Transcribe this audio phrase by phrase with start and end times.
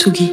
[0.00, 0.32] Tsugi.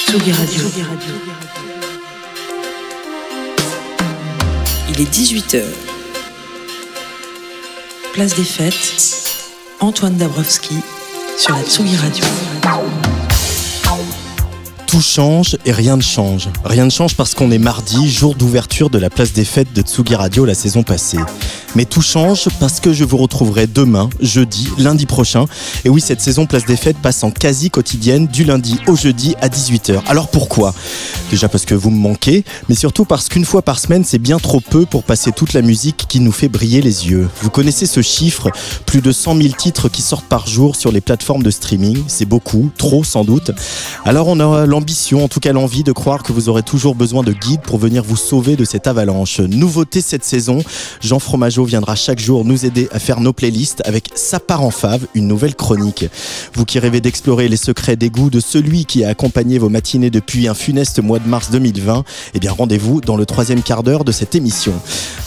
[0.00, 0.62] Tsugi Radio.
[4.90, 5.62] Il est 18h.
[8.12, 8.74] Place des Fêtes.
[9.78, 10.78] Antoine Dabrowski
[11.38, 12.24] sur la Tsugi Radio
[14.92, 16.50] tout change et rien ne change.
[16.66, 19.80] Rien ne change parce qu'on est mardi, jour d'ouverture de la place des fêtes de
[19.80, 21.16] Tsugi Radio la saison passée.
[21.74, 25.46] Mais tout change parce que je vous retrouverai demain, jeudi, lundi prochain.
[25.84, 29.34] Et oui, cette saison Place des Fêtes passe en quasi quotidienne du lundi au jeudi
[29.40, 30.02] à 18h.
[30.06, 30.74] Alors pourquoi?
[31.30, 34.38] Déjà parce que vous me manquez, mais surtout parce qu'une fois par semaine, c'est bien
[34.38, 37.28] trop peu pour passer toute la musique qui nous fait briller les yeux.
[37.40, 38.50] Vous connaissez ce chiffre?
[38.84, 42.02] Plus de 100 000 titres qui sortent par jour sur les plateformes de streaming.
[42.06, 43.50] C'est beaucoup, trop sans doute.
[44.04, 47.22] Alors on a l'ambition, en tout cas l'envie de croire que vous aurez toujours besoin
[47.22, 49.40] de guides pour venir vous sauver de cette avalanche.
[49.40, 50.62] Nouveauté cette saison,
[51.00, 54.70] Jean Fromageau viendra chaque jour nous aider à faire nos playlists avec Sa part en
[54.70, 56.04] fave, une nouvelle chronique.
[56.54, 60.10] Vous qui rêvez d'explorer les secrets des goûts de celui qui a accompagné vos matinées
[60.10, 64.04] depuis un funeste mois de mars 2020, eh bien rendez-vous dans le troisième quart d'heure
[64.04, 64.72] de cette émission.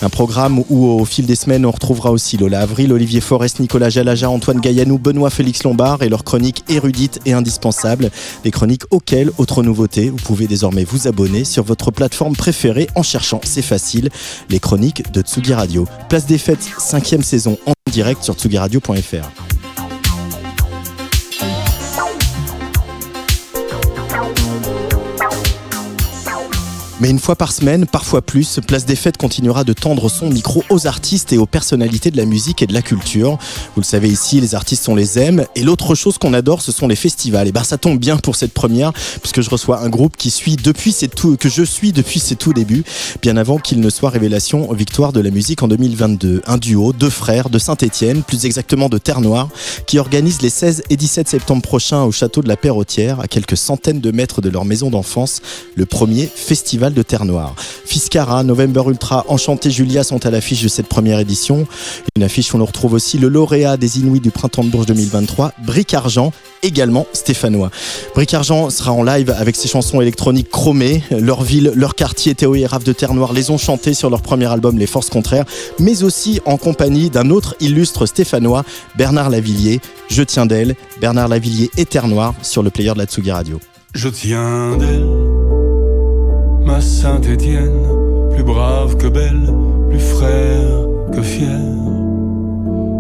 [0.02, 3.90] Un programme où au fil des semaines on retrouvera aussi Lola Avril, Olivier Forest, Nicolas
[3.90, 8.10] Jalaja, Antoine Gaillanou, Benoît Félix Lombard et leurs chroniques érudites et indispensables.
[8.44, 13.04] Des chroniques auxquelles, autre nouveauté, vous pouvez désormais vous abonner sur votre plateforme préférée en
[13.04, 14.10] cherchant, c'est facile,
[14.50, 15.88] les chroniques de Tsugi Radio.
[16.10, 19.55] Place des Fêtes, cinquième saison en direct sur tsugiradio.fr.
[27.02, 30.64] Mais une fois par semaine, parfois plus, Place des Fêtes continuera de tendre son micro
[30.70, 33.38] aux artistes et aux personnalités de la musique et de la culture.
[33.76, 35.46] Vous le savez ici, les artistes, on les aime.
[35.56, 37.50] Et l'autre chose qu'on adore, ce sont les festivals.
[37.50, 40.56] Et ben, ça tombe bien pour cette première, puisque je reçois un groupe qui suit
[40.56, 40.96] depuis
[41.38, 42.86] que je suis depuis ses tout débuts,
[43.22, 46.44] bien avant qu'il ne soit révélation victoire de la musique en 2022.
[46.48, 49.50] Un duo, deux frères de Saint-Étienne, plus exactement de Terre-Noire,
[49.86, 53.58] qui organise les 16 et 17 septembre prochains au château de la Perrotière, à quelques
[53.58, 55.42] centaines de mètres de leur maison d'enfance,
[55.76, 57.56] le premier festival de Terre Noire.
[57.86, 61.68] Fiscara, November Ultra, Enchanté Julia sont à l'affiche de cette première édition.
[62.16, 65.54] Une affiche où on retrouve aussi le lauréat des Inuits du Printemps de Bourges 2023,
[65.66, 66.32] Bric Argent,
[66.64, 67.72] également stéphanois.
[68.16, 71.04] Bric Argent sera en live avec ses chansons électroniques chromées.
[71.12, 74.22] Leur ville, leur quartier, Théo et Raph de Terre Noire les ont chantées sur leur
[74.22, 75.46] premier album Les Forces Contraires,
[75.80, 78.64] mais aussi en compagnie d'un autre illustre stéphanois,
[78.96, 79.80] Bernard Lavillier.
[80.10, 83.60] Je tiens d'elle, Bernard Lavillier et Terre Noire sur le player de la Tsugi Radio.
[83.94, 85.06] Je tiens d'elle
[86.82, 87.88] Saint-Étienne,
[88.32, 89.54] plus brave que belle,
[89.90, 91.62] plus frère que fier,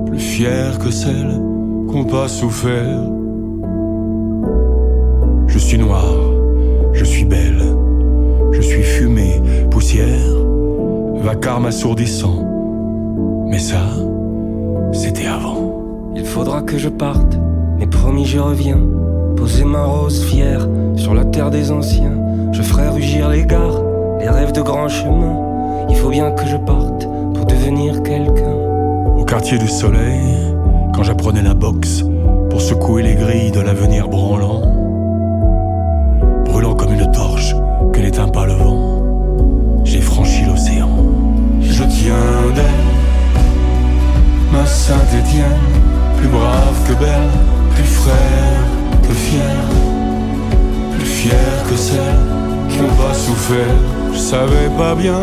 [0.05, 1.41] plus fier que celle
[1.89, 3.01] qu'on pas souffert.
[5.47, 6.05] Je suis noir,
[6.93, 7.63] je suis belle,
[8.51, 10.35] je suis fumée, poussière,
[11.21, 12.43] vacarme assourdissant.
[13.47, 13.83] Mais ça,
[14.93, 16.11] c'était avant.
[16.15, 17.37] Il faudra que je parte,
[17.77, 18.79] mais promis je reviens,
[19.35, 20.65] poser ma rose fière
[20.95, 22.24] sur la terre des anciens
[22.55, 23.81] je ferai rugir les gares,
[24.17, 25.41] les rêves de grands chemins.
[25.89, 28.55] Il faut bien que je parte pour devenir quelqu'un.
[29.17, 30.55] Au quartier du soleil,
[30.93, 32.05] quand j'apprenais la boxe
[32.49, 34.61] pour secouer les grilles de l'avenir branlant,
[36.45, 37.53] brûlant comme une torche
[37.91, 39.03] que n'éteint pas le vent,
[39.83, 40.89] j'ai franchi l'océan.
[41.59, 42.15] Je tiens
[42.55, 42.87] d'elle,
[44.53, 45.59] ma Saint-Étienne,
[46.17, 47.31] plus brave que belle,
[47.75, 48.63] plus frère
[49.01, 49.84] que fier,
[51.05, 52.19] plus fier que celle
[52.77, 53.75] n'ont pas souffert.
[54.13, 55.21] Je savais pas bien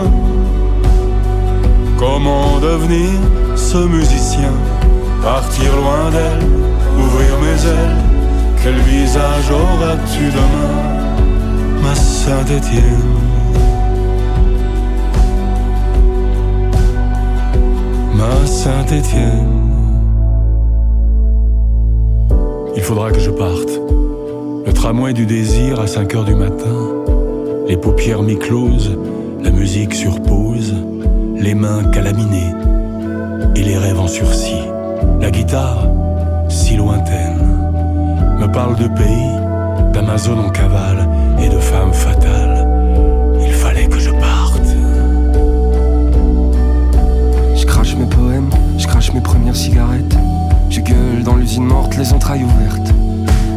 [1.98, 3.10] comment devenir
[3.56, 4.52] ce musicien.
[5.22, 6.46] Partir loin d'elle,
[6.98, 7.96] ouvrir mes ailes.
[8.62, 10.72] Quel visage auras-tu demain,
[11.82, 13.02] ma Saint-Étienne?
[18.14, 19.48] Ma Saint-Étienne.
[22.76, 23.81] Il faudra que je parte.
[24.82, 27.04] Tramway du désir à 5 heures du matin
[27.68, 28.98] les paupières mi-closes,
[29.40, 30.74] la musique sur pause,
[31.36, 32.52] les mains calaminées
[33.54, 34.64] et les rêves en sursis.
[35.20, 35.86] La guitare,
[36.48, 37.60] si lointaine,
[38.40, 41.08] me parle de pays, d'Amazon en cavale
[41.40, 42.66] et de femmes fatales.
[43.40, 44.66] Il fallait que je parte.
[47.54, 50.16] Je crache mes poèmes, je crache mes premières cigarettes.
[50.70, 52.92] Je gueule dans l'usine morte, les entrailles ouvertes.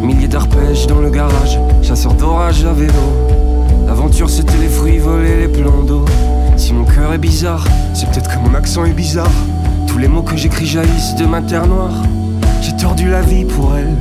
[0.05, 2.93] Milliers d'arpèges dans le garage, chasseur d'orage à vélo.
[3.87, 6.05] L'aventure c'était les fruits volés, les plans d'eau.
[6.57, 7.65] Si mon cœur est bizarre,
[7.95, 9.31] c'est peut-être que mon accent est bizarre.
[9.87, 12.03] Tous les mots que j'écris jaillissent de ma terre noire.
[12.61, 13.95] J'ai tordu la vie pour elle.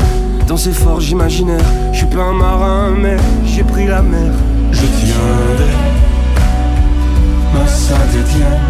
[0.46, 3.16] Dans ces forges imaginaires, je suis pas un marin, mais
[3.46, 4.34] j'ai pris la mer.
[4.72, 5.68] Je tiens d'elle,
[7.54, 8.60] ma Saint-Étienne,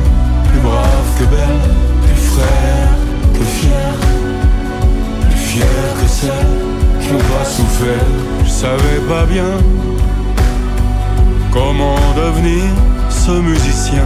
[0.50, 1.60] plus brave que belle,
[2.04, 2.90] plus frère
[3.32, 3.94] que fier,
[5.30, 5.66] plus fier
[6.00, 8.06] que celle n'ont pas souffert.
[8.44, 9.52] Je savais pas bien
[11.52, 12.64] comment devenir
[13.08, 14.04] ce musicien.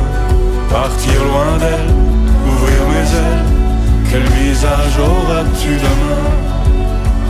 [0.70, 1.90] Partir loin d'elle,
[2.46, 3.44] ouvrir mes ailes.
[4.10, 6.24] Quel visage auras-tu demain,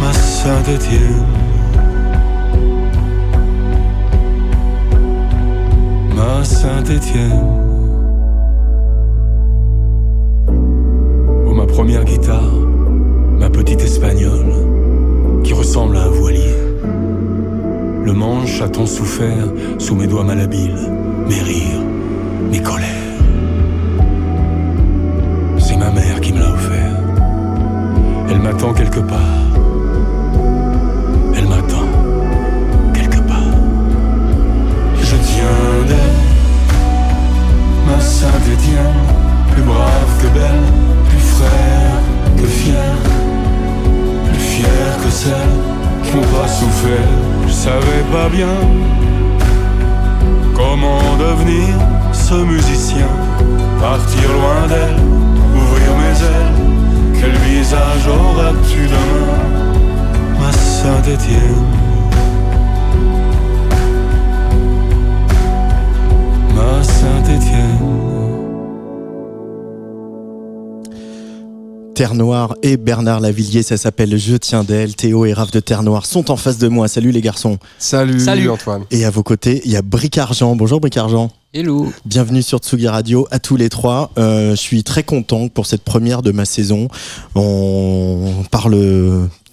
[0.01, 1.25] ma Saint-Étienne
[6.17, 7.45] Ma Saint-Étienne.
[11.47, 12.55] Oh, ma première guitare,
[13.39, 14.48] ma petite espagnole,
[15.79, 16.09] un.
[18.05, 19.49] Le manche a tant souffert
[19.79, 20.91] sous mes doigts malhabiles,
[21.29, 21.83] mes rires,
[22.51, 22.87] mes colères.
[25.59, 26.97] C'est ma mère qui me l'a offert.
[28.31, 29.45] Elle m'attend quelque part.
[31.37, 31.89] Elle m'attend
[32.95, 33.55] quelque part.
[35.03, 36.19] Je tiens d'elle,
[37.87, 39.05] ma sainte Étienne,
[39.53, 40.67] plus brave que belle,
[41.09, 42.01] plus frère
[42.37, 43.18] que fier
[45.03, 45.55] que celle
[46.05, 47.13] qui pas souffert.
[47.47, 48.57] Je savais pas bien
[50.55, 51.75] comment devenir
[52.13, 53.09] ce musicien,
[53.81, 55.01] partir loin d'elle,
[55.55, 57.21] ouvrir mes ailes.
[57.21, 59.39] Quel visage auras-tu demain,
[60.41, 61.65] ma sainte Étienne
[66.55, 67.29] Ma sainte
[71.99, 74.95] Terre Noire et Bernard Lavillier, ça s'appelle Je tiens d'elle.
[74.95, 76.87] Théo et Raph de Terre Noire sont en face de moi.
[76.87, 77.59] Salut les garçons.
[77.81, 78.49] Salut, Salut.
[78.51, 78.85] Antoine.
[78.93, 80.55] Et à vos côtés, il y a Bric Argent.
[80.55, 81.33] Bonjour Bric Argent.
[81.53, 81.93] Hello.
[82.05, 84.13] Bienvenue sur Tsugi Radio à tous les trois.
[84.17, 86.87] Euh, je suis très content pour cette première de ma saison.
[87.35, 88.77] On parle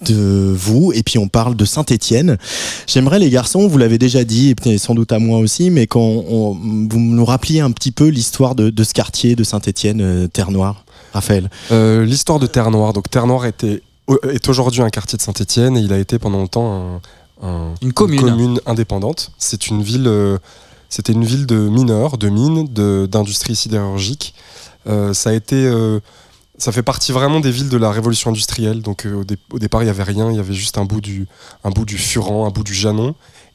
[0.06, 2.38] de vous et puis on parle de Saint-Étienne.
[2.86, 5.88] J'aimerais les garçons, vous l'avez déjà dit et peut-être sans doute à moi aussi, mais
[5.88, 10.00] quand on- vous nous rappeliez un petit peu l'histoire de, de ce quartier de Saint-Étienne,
[10.00, 10.84] euh, Terre Noire.
[11.16, 11.50] Raphaël.
[11.72, 12.92] Euh, L'histoire de Terre Noire.
[12.92, 13.82] Donc Terre Noire était,
[14.30, 17.00] est aujourd'hui un quartier de Saint-Étienne et il a été pendant longtemps
[17.42, 18.60] un- un- Une commune.
[18.66, 19.32] indépendante.
[19.38, 20.38] C'est une ville, euh,
[20.88, 24.34] c'était une ville de mineurs, de mines, de- d'industrie sidérurgique.
[24.88, 25.98] Euh, ça a été, euh,
[26.58, 28.80] ça fait partie vraiment des villes de la révolution industrielle.
[28.82, 30.84] Donc euh, au, dé- au départ il y avait rien, il y avait juste un
[30.84, 31.26] bout du,
[31.64, 33.14] un bout du Furan, un bout du Janon.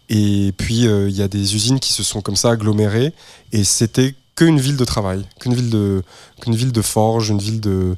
[0.09, 3.13] Et puis euh, il y a des usines qui se sont comme ça agglomérées
[3.53, 6.03] et c'était qu'une ville de travail, qu'une ville de,
[6.41, 7.95] qu'une ville de forge, une ville de,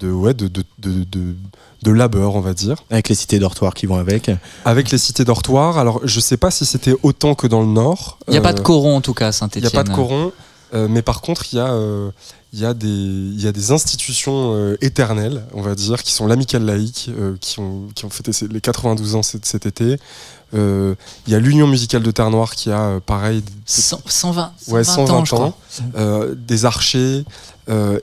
[0.00, 1.34] de ouais, de, de, de, de,
[1.82, 4.30] de labeur, on va dire Avec les cités dortoirs qui vont avec.
[4.64, 5.78] avec les cités dortoirs.
[5.78, 8.18] Alors, je sais pas si c'était autant que dans le Nord.
[8.28, 9.84] Il n'y a pas de Euh, coron en tout cas à Il n'y a pas
[9.84, 10.32] de coron.
[10.74, 12.10] Euh, mais par contre, il y, a, euh,
[12.52, 16.12] il y, a des- il y a des institutions euh, éternelles, on va dire, qui
[16.12, 17.10] sont l'Amicale laïque,
[17.40, 19.98] qui, ont, qui ont fêté les 92 ans cet, cet été.
[20.54, 20.94] Euh,
[21.26, 24.74] Il y a l'Union musicale de Terre Noire qui a, euh, pareil, 100 120, 120
[24.74, 25.56] Ouais, 120 ans, je crois.
[25.96, 27.24] euh, des archers,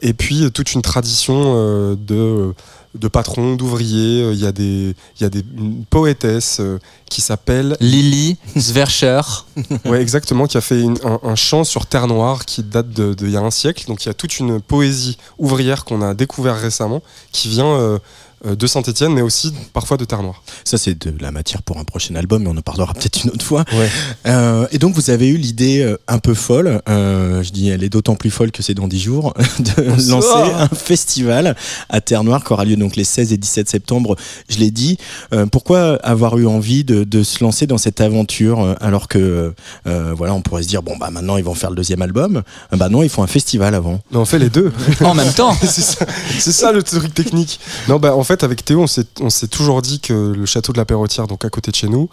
[0.01, 2.54] et puis toute une tradition de,
[2.96, 4.24] de patrons, d'ouvriers.
[4.24, 8.38] Euh, Il y a, des, il y a des, une poétesse euh, qui s'appelle Lily,
[8.58, 9.22] Zwercher.
[9.86, 13.14] Ouais, exactement, qui a fait une- un, un chant sur Terre Noire qui date de-
[13.14, 13.86] d'il y a un siècle.
[13.88, 17.02] Donc il y a toute une poésie ouvrière qu'on a découvert récemment
[17.32, 18.00] qui vient euh,
[18.46, 20.42] de Saint-Étienne, mais aussi parfois de Terre Noire.
[20.64, 23.32] Ça, c'est de la matière pour un prochain album, mais on en parlera peut-être une
[23.32, 23.66] autre fois.
[23.74, 23.90] Ouais.
[24.28, 27.84] Euh, et donc, vous avez eu l'idée euh, un peu folle, euh, je dis elle
[27.84, 31.56] est d'autant plus folle que c'est dans 10 jours, de lancer un festival
[31.90, 34.16] à Terre Noire qui aura lieu donc les 16 et 17 septembre.
[34.50, 34.98] Je l'ai dit.
[35.34, 39.54] Euh, pourquoi avoir eu envie de, de se lancer dans cette aventure euh, alors que,
[39.88, 42.44] euh, voilà, on pourrait se dire, bon, bah maintenant ils vont faire le deuxième album.
[42.74, 44.00] Euh, bah non, ils font un festival avant.
[44.12, 44.72] Mais on fait les deux.
[45.02, 45.56] En même temps.
[45.64, 47.60] c'est ça, le truc technique.
[47.88, 48.88] Non, bah en fait avec Théo, on
[49.30, 52.09] s'est, toujours dit que le château de la Perrotière, donc à côté de chez nous,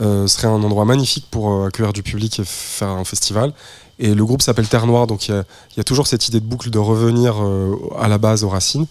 [0.00, 3.52] euh, serait un endroit magnifique pour euh, accueillir du public et faire un festival.
[4.00, 5.44] Et le groupe s'appelle Terre Noire, donc il y a,
[5.76, 8.86] il toujours cette idée de boucle de revenir euh, à la base aux racines.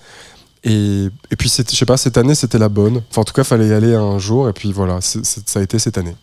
[0.64, 3.02] Et, puis, je sais pas, cette année, c'était la bonne.
[3.10, 5.80] Enfin, en tout cas, fallait y aller un jour, et puis voilà, ça a été
[5.80, 6.16] cette année.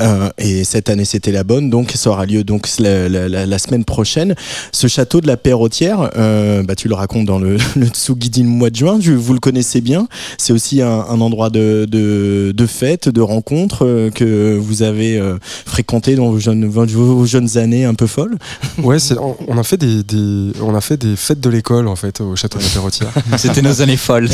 [0.00, 3.46] Euh, et cette année, c'était la bonne, donc ça aura lieu donc la, la- la-
[3.46, 4.34] la semaine prochaine.
[4.72, 8.42] Ce château de la Perrotière, euh, bah, tu le racontes dans le, le Tsugi du
[8.44, 10.08] mois de juin, tu- vous le connaissez bien.
[10.38, 15.18] C'est aussi un, un endroit de, de, de fête, de rencontre euh, que vous avez
[15.18, 15.36] euh,
[15.66, 18.36] fréquenté dans vos jeunes, vos, vos jeunes années un peu folles.
[18.82, 21.86] Ouais, c'est, on, on a fait des, des- on a fait des fêtes de l'école,
[21.88, 23.10] en fait, au château de la Perrotière.
[23.36, 24.28] C'était nos années folles.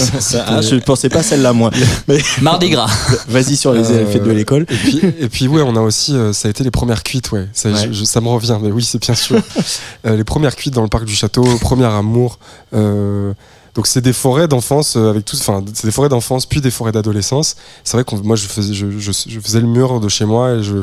[0.46, 1.70] Ah, je pensais pas celle-là, moi.
[2.06, 2.88] Mais Mardi gras.
[3.28, 4.66] vas-y sur les Euh, fêtes de l'école.
[4.70, 7.32] Et puis, et puis ouais, on a aussi, euh, ça a été les premières cuites,
[7.32, 7.48] ouais.
[7.52, 7.86] Ça, Ouais.
[7.88, 9.36] je- je- ça me revient, mais oui, c'est bien sûr.
[10.06, 12.38] Euh, les premières cuites dans le parc du château, premier amour.
[12.74, 13.32] euh,
[13.74, 16.92] donc c'est des forêts d'enfance avec tout, enfin c'est des forêts d'enfance puis des forêts
[16.92, 17.56] d'adolescence.
[17.84, 20.52] C'est vrai que moi je faisais, je, je- je faisais le mur de chez moi
[20.52, 20.76] et je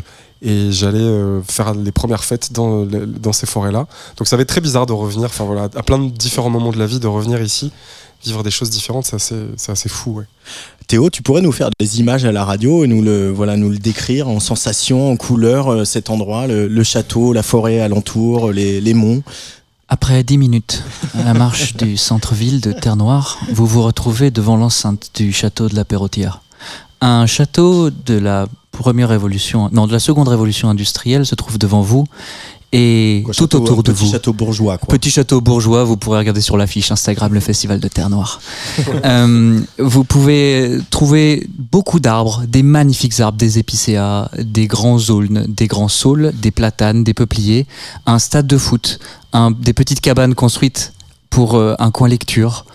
[0.46, 1.10] et j'allais
[1.48, 3.88] faire les premières fêtes dans, dans ces forêts-là.
[4.18, 6.72] Donc ça va être très bizarre de revenir, enfin voilà, à plein de différents moments
[6.72, 7.72] de la vie, de revenir ici,
[8.24, 9.36] vivre des choses différentes, c'est assez,
[9.68, 10.18] assez, fou.
[10.18, 10.26] Ouais.
[10.88, 13.70] Théo, tu pourrais nous faire des images à la radio et nous le, voilà, nous
[13.70, 18.94] le décrire en sensations, en couleurs, cet endroit, le, château, la forêt alentour, les, les
[18.94, 19.24] monts?
[19.90, 25.12] Après dix minutes à la marche du centre-ville de Terre-Noire, vous vous retrouvez devant l'enceinte
[25.14, 26.42] du château de la Perrotière.
[27.02, 31.82] Un château de la première révolution, non, de la seconde révolution industrielle se trouve devant
[31.82, 32.06] vous
[32.74, 34.06] et tout autour de vous.
[34.06, 34.80] Petit château bourgeois.
[34.80, 34.98] Quoi.
[34.98, 38.42] Petit château bourgeois, vous pourrez regarder sur l'affiche Instagram le Festival de Terre Noire.
[39.06, 45.68] euh, vous pouvez trouver beaucoup d'arbres, des magnifiques arbres, des épicéas, des grands aulnes, des
[45.68, 47.68] grands saules, des platanes, des peupliers,
[48.08, 49.00] un stade de foot,
[49.34, 50.94] un, des petites cabanes construites
[51.30, 52.66] pour euh, un coin lecture.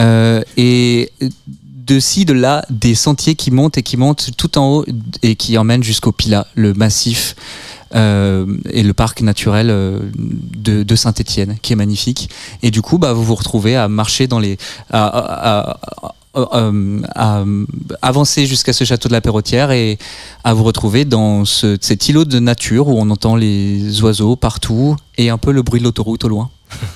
[0.00, 1.10] Euh, et
[1.86, 4.84] de ci, de là, des sentiers qui montent et qui montent tout en haut
[5.22, 7.36] et qui emmènent jusqu'au Pila, le massif
[7.94, 12.30] euh, et le parc naturel euh, de, Saint-Étienne, qui est magnifique.
[12.62, 14.58] Et du coup, bah, vous vous retrouvez à marcher dans les,
[14.90, 15.78] à,
[18.02, 19.98] avancer jusqu'à ce château de la Perrotière et
[20.44, 24.96] à vous retrouver dans ce, cet îlot de nature où on entend les oiseaux partout
[25.16, 26.50] et un peu le bruit de l'autoroute au loin.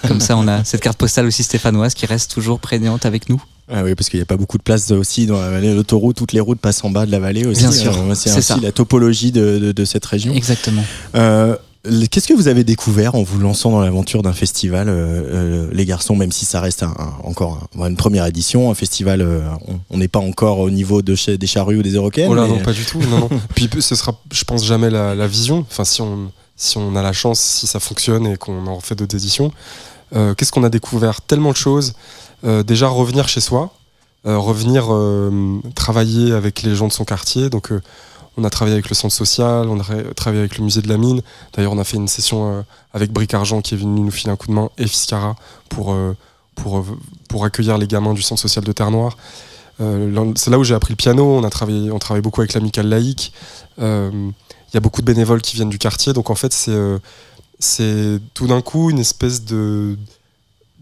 [0.08, 3.40] Comme ça, on a cette carte postale aussi stéphanoise qui reste toujours prégnante avec nous.
[3.70, 5.74] Ah oui, parce qu'il n'y a pas beaucoup de place aussi dans la vallée.
[5.74, 7.62] L'autoroute, toutes les routes passent en bas de la vallée aussi.
[7.62, 7.96] Bien sûr.
[7.96, 10.34] Euh, c'est ainsi la topologie de, de, cette région.
[10.34, 10.82] Exactement.
[11.14, 15.68] Euh, Qu'est-ce que vous avez découvert en vous lançant dans l'aventure d'un festival, euh, euh
[15.72, 19.40] les garçons, même si ça reste un, encore une première édition, un festival, euh,
[19.88, 22.58] on n'est pas encore au niveau de des charrues ou des Eurocaines Oh là, non,
[22.58, 22.98] pas du tout.
[23.00, 23.28] Non, non.
[23.54, 25.64] Puis ce sera, je pense, jamais la, la, vision.
[25.70, 28.94] Enfin, si on, si on a la chance, si ça fonctionne et qu'on en fait
[28.94, 29.50] d'autres éditions.
[30.14, 31.94] Euh, Qu'est-ce qu'on a découvert Tellement de choses.
[32.42, 33.72] déjà, revenir chez soi,
[34.26, 37.48] euh, revenir euh, travailler avec les gens de son quartier.
[37.48, 37.80] Donc, euh,
[38.36, 40.98] on a travaillé avec le centre social, on a travaillé avec le musée de la
[40.98, 41.22] mine.
[41.54, 44.36] D'ailleurs, on a fait une session avec Bric Argent qui est venu nous filer un
[44.36, 45.36] coup de main et Fiscara
[45.68, 45.94] pour,
[46.54, 46.84] pour,
[47.28, 49.16] pour accueillir les gamins du centre social de Terre-Noire.
[49.78, 51.24] c'est là où j'ai appris le piano.
[51.24, 53.32] On a travaillé, on travaille beaucoup avec l'amicale laïque.
[53.78, 54.32] Il
[54.74, 56.12] y a beaucoup de bénévoles qui viennent du quartier.
[56.12, 56.72] Donc en fait, c'est
[57.60, 59.96] c'est tout d'un coup une espèce de,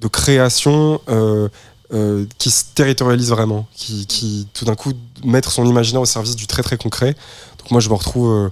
[0.00, 4.92] de création euh, qui se territorialise vraiment, qui, tout d'un coup
[5.24, 7.16] mettre son imaginaire au service du très très concret.
[7.58, 8.48] Donc moi je me retrouve euh,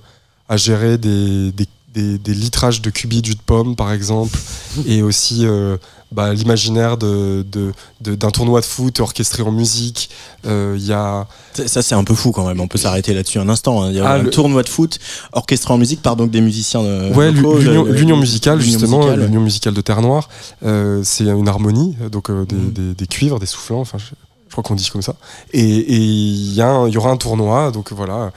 [0.49, 1.53] à gérer des,
[1.97, 4.39] des, litrages de cubis de jus de pomme par exemple,
[4.87, 5.77] et aussi euh,
[6.13, 10.09] bah, l'imaginaire d'un de, de, tournoi de foot orchestré en musique.
[10.47, 11.27] Euh, y a...
[11.53, 12.61] Ça, c'est un peu fou quand même.
[12.61, 13.83] On peut s'arrêter là-dessus un instant.
[13.83, 13.91] Hein.
[13.91, 14.99] Il y a ah, un tournoi de foot
[15.33, 16.81] orchestré en musique par donc des musiciens.
[16.81, 20.29] Euh, ouais, l'union musicale, justement, l'union musicale de Terre Noire.
[20.65, 22.73] Euh, c'est une harmonie, donc des, mm.
[22.73, 23.81] des, des, cuivres, des soufflants.
[23.81, 24.15] Enfin, je,
[24.53, 25.17] crois qu'on dit comme ça.
[25.53, 28.33] Et il y, y, aura un tournoi, donc voilà.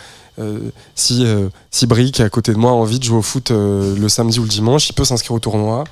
[0.95, 1.25] Si,
[1.71, 4.43] si Brick à côté de moi a envie de jouer au foot le samedi ou
[4.43, 5.83] le dimanche, il peut s'inscrire au tournoi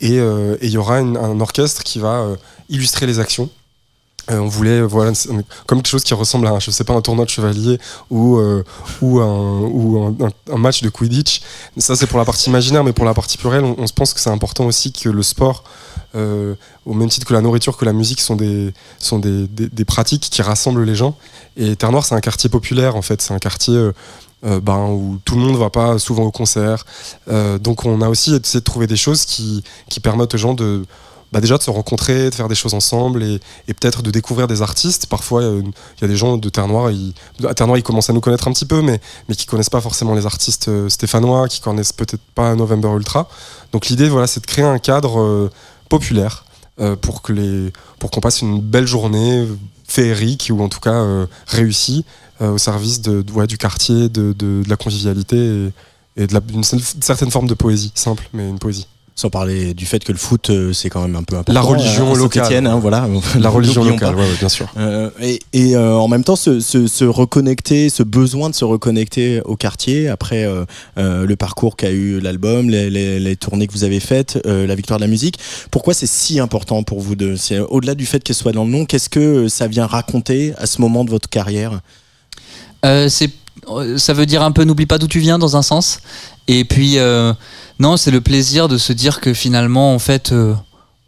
[0.00, 2.26] et il y aura un orchestre qui va
[2.68, 3.48] illustrer les actions.
[4.30, 5.10] Euh, on voulait voilà
[5.66, 8.62] comme quelque chose qui ressemble à je sais pas un tournoi de chevalier ou euh,
[9.00, 10.16] ou, un, ou
[10.48, 11.42] un, match de Quidditch
[11.78, 14.20] ça c'est pour la partie imaginaire mais pour la partie plurielle on, se pense que
[14.20, 15.64] c'est important aussi que le sport
[16.14, 16.54] euh,
[16.86, 20.28] au même titre que la nourriture que la musique sont des sont des, des, pratiques
[20.30, 21.16] qui rassemblent les gens
[21.56, 23.90] et Terre Noire c'est un quartier populaire en fait c'est un quartier
[24.42, 26.84] ben, où tout le monde va pas souvent au concert
[27.60, 30.84] donc on a aussi essayé de trouver des choses qui, qui permettent aux gens de
[31.32, 34.60] bah déjà de se rencontrer, de faire des choses ensemble et, peut-être de découvrir des
[34.60, 35.06] artistes.
[35.06, 37.14] Parfois, il y a des gens de Terre Noire, ils,
[37.48, 39.70] à Terre Noire, ils commencent à nous connaître un petit peu, mais, mais qui connaissent
[39.70, 43.28] pas forcément les artistes euh, stéphanois, qui connaissent peut-être pas November Ultra.
[43.72, 45.50] Donc l'idée, voilà, c'est de créer un cadre euh,
[45.92, 46.44] populaire
[46.80, 49.46] euh, pour qu'on passe une belle journée
[49.86, 51.04] féerique ou en tout cas
[51.46, 52.04] réussie
[52.40, 55.36] au service de, du quartier, de, la convivialité
[56.16, 58.88] et, et d'une certaine forme de poésie, simple, mais une poésie.
[59.14, 61.52] Sans parler du fait que le foot, euh, c'est quand même un peu important.
[61.52, 62.66] La religion locale.
[62.66, 63.06] Hein, voilà.
[63.38, 64.72] La religion locale, ouais, bien sûr.
[64.78, 68.64] Euh, et, et euh, en même temps, se, se, se, reconnecter, ce besoin de se
[68.64, 70.48] reconnecter au quartier après
[70.96, 74.98] le parcours qu'a eu l'album, les, les, les, tournées que vous avez faites, la victoire
[74.98, 75.38] de la musique.
[75.70, 78.70] Pourquoi c'est si important pour vous deux C'est au-delà du fait qu'elle soit dans le
[78.70, 81.80] nom, qu'est-ce que ça vient raconter à ce moment de votre carrière?
[82.82, 83.30] C'est
[83.96, 86.00] ça veut dire un peu n'oublie pas d'où tu viens dans un sens.
[86.48, 86.96] Et puis
[87.78, 90.54] non, c'est le plaisir de se dire que finalement, en fait, euh,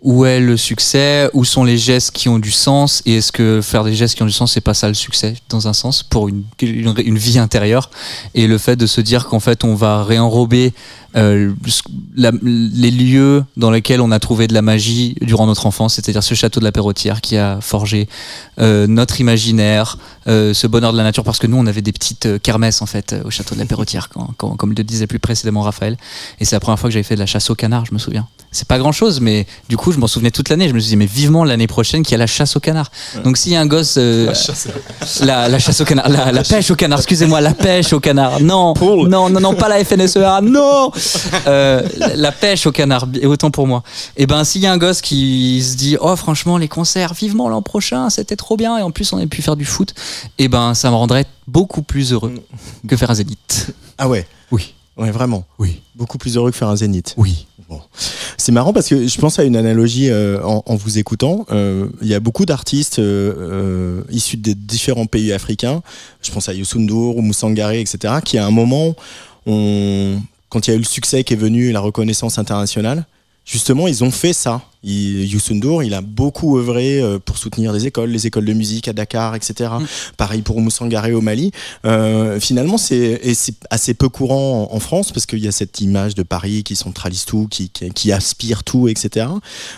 [0.04, 3.60] où est le succès, où sont les gestes qui ont du sens, et est-ce que
[3.62, 6.02] faire des gestes qui ont du sens, c'est pas ça le succès, dans un sens,
[6.02, 7.90] pour une, une, vie intérieure,
[8.34, 10.74] et le fait de se dire qu'en fait on va réenrober
[11.16, 11.54] euh,
[12.42, 16.34] les lieux dans lesquels on a trouvé de la magie durant notre enfance, c'est-à-dire ce
[16.34, 18.06] château de la Perrotière qui a forgé
[18.58, 19.96] euh, notre imaginaire,
[20.28, 22.82] euh, ce bonheur de la nature, parce que nous on avait des petites euh, kermesses
[22.82, 25.62] en fait euh, au château de la Perrotière, quand, quand- comme le disait plus précédemment
[25.62, 25.96] Raphaël,
[26.40, 27.98] et c'est la première fois que j'avais fait de la chasse au canard, je me
[27.98, 28.26] souviens.
[28.52, 30.68] C'est pas grand chose, mais du coup je m'en souvenais toute l'année.
[30.68, 32.90] Je me suis dit mais vivement l'année prochaine qu'il y a la chasse au canard.
[33.24, 34.32] Donc s'il y a un gosse, euh,
[35.22, 38.40] la, la chasse au canard, la, la pêche au canard, excusez-moi, la pêche au canard.
[38.40, 38.74] Non,
[39.08, 40.92] non, non, non, pas la FNSEA, non.
[41.48, 41.82] Euh,
[42.16, 43.82] la- pêche au canard, autant pour moi.
[44.16, 47.48] Et ben s'il y a un gosse qui se dit oh franchement les concerts, vivement
[47.48, 49.94] l'an prochain, c'était trop bien, et en plus on a pu faire du foot,
[50.38, 52.34] et ben ça me rendrait beaucoup plus heureux
[52.86, 53.72] que faire un zénith.
[53.98, 55.44] Ah ouais Oui, Ouais, vraiment.
[55.58, 57.14] oui, Beaucoup plus heureux que faire un zénith.
[57.16, 57.46] oui.
[57.68, 57.80] Bon.
[58.36, 61.46] C'est marrant parce que je pense à une analogie euh, en, en vous écoutant.
[61.50, 65.82] Euh, Il y a beaucoup d'artistes euh, issus des différents pays africains.
[66.20, 68.16] Je pense à Youssou N'Dour ou Moussangare, etc.
[68.22, 68.94] qui à un moment,
[69.46, 73.06] quand il y a eu le succès qui est venu, et la reconnaissance internationale,
[73.44, 74.62] justement, ils ont fait ça.
[74.86, 78.92] Youssou il a beaucoup œuvré euh, pour soutenir des écoles, les écoles de musique à
[78.92, 79.70] Dakar, etc.
[80.18, 81.52] Pareil pour Moussangare au Mali.
[81.86, 83.18] Euh, finalement, c'est
[83.70, 86.76] assez peu courant en, en France parce qu'il y a cette image de Paris qui
[86.76, 89.26] centralise tout, qui, qui, qui aspire tout, etc.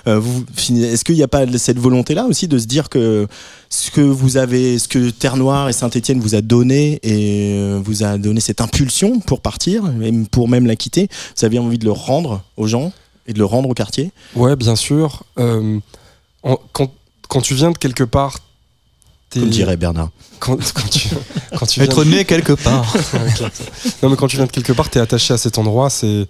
[0.08, 0.20] Euh,
[0.58, 3.28] Est-ce qu'il n'y a pas cette volonté-là aussi de se dire que
[3.70, 7.80] ce que vous avez, ce que Terre Noire et Saint-Étienne vous a donné et euh,
[7.82, 11.78] vous a donné cette impulsion pour partir, et pour même la quitter, vous avez envie
[11.78, 12.92] de le rendre aux gens?
[13.26, 15.22] Et de le rendre au quartier Ouais, bien sûr.
[15.38, 15.78] Euh,
[16.42, 16.92] en- quand,
[17.28, 18.38] quand tu viens de quelque part,
[19.30, 20.10] t'es- Comme dirait Bernard.
[20.38, 21.08] quand, quand tu,
[21.58, 22.94] quand tu viens de- né quelque part.
[24.02, 25.90] Non, mais quand tu viens de quelque part, t'es attaché à cet endroit.
[25.90, 26.26] C'est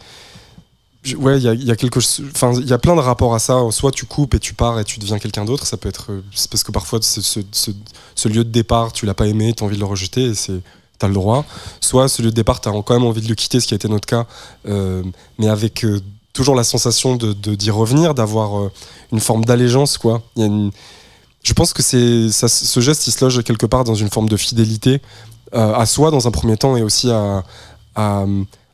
[1.19, 1.99] ouais, il y a, il y a quelque.
[2.35, 3.59] Enfin, il y a plein de rapports à ça.
[3.71, 5.67] Soit tu coupes et tu pars et tu deviens quelqu'un d'autre.
[5.67, 7.71] Ça peut être euh, c'est parce que parfois ce, ce- ce-
[8.15, 10.61] ce lieu de départ, tu l'as pas aimé, t'as envie de le rejeter et c'est
[10.99, 11.45] t'as le droit.
[11.83, 13.77] Soit ce lieu de départ, t'as quand même envie de le quitter, ce qui a
[13.77, 14.27] été notre cas,
[14.67, 15.03] euh,
[15.39, 16.01] mais avec euh,
[16.37, 18.71] toujours la sensation de d'y revenir, d'avoir euh,
[19.13, 20.23] une forme d'allégeance, quoi.
[20.37, 20.71] Il y a une-
[21.43, 24.37] je pense que c'est ce geste, il se loge quelque part dans une forme de
[24.37, 25.01] fidélité
[25.55, 27.45] euh, à soi dans un premier temps et aussi à,
[27.95, 28.25] à-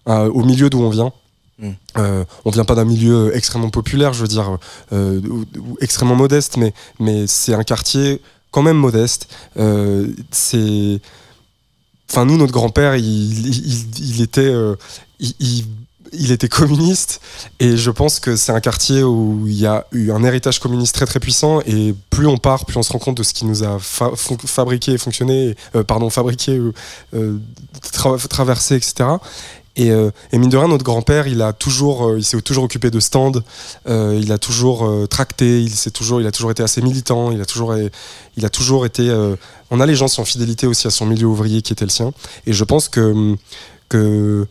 [0.06, 1.12] à- au milieu d'où on vient.
[1.58, 1.70] Mm.
[1.98, 4.56] Euh, on vient pas d'un milieu extrêmement populaire, je veux dire,
[4.92, 9.28] euh, ou- ou extrêmement modeste, mais, mais c'est un quartier quand même modeste.
[10.30, 11.00] C'est,
[12.10, 14.76] enfin nous, notre grand-père, il, il- il était, euh,
[15.20, 15.66] il,
[16.12, 17.20] il- était communiste,
[17.60, 20.94] et je pense que c'est un quartier où il y a eu un héritage communiste
[20.94, 23.44] très très puissant, et plus on part, plus on se rend compte de ce qui
[23.44, 26.58] nous a fa- fabriqué et fonctionné, euh, pardon, fabriqué,
[27.14, 27.38] euh,
[27.92, 28.94] tra- traversé, etc.
[29.74, 32.64] Et, euh, et mine de rien, notre grand-père, il a toujours, euh, il s'est toujours
[32.64, 33.32] occupé de stands,
[33.88, 37.46] il a toujours tracté, il s'est toujours, il a toujours été assez militant, il a
[37.46, 37.74] toujours,
[38.36, 39.34] il a toujours été euh,
[39.70, 42.12] en allégeance, en fidélité aussi à son milieu ouvrier qui était le sien.
[42.46, 43.34] Et je pense que
[43.88, 44.46] que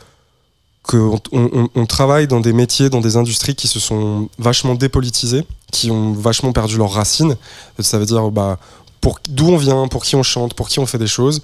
[0.88, 0.98] que
[1.32, 6.14] on, travaille dans des métiers, dans des industries qui se sont vachement dépolitisées, qui ont
[6.14, 7.36] vachement perdu leurs racines.
[7.80, 8.58] Ça veut dire bah
[9.00, 11.42] pour d'où on vient, pour qui on chante, pour qui on fait des choses.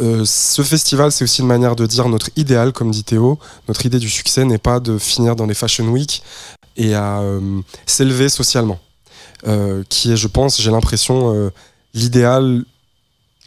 [0.00, 3.38] Euh, ce festival, c'est aussi une manière de dire notre idéal, comme dit Théo.
[3.68, 6.22] Notre idée du succès n'est pas de finir dans les Fashion Week
[6.76, 8.78] et à euh, s'élever socialement.
[9.46, 11.50] Euh, qui est, je pense, j'ai l'impression,
[11.92, 12.64] l'idéal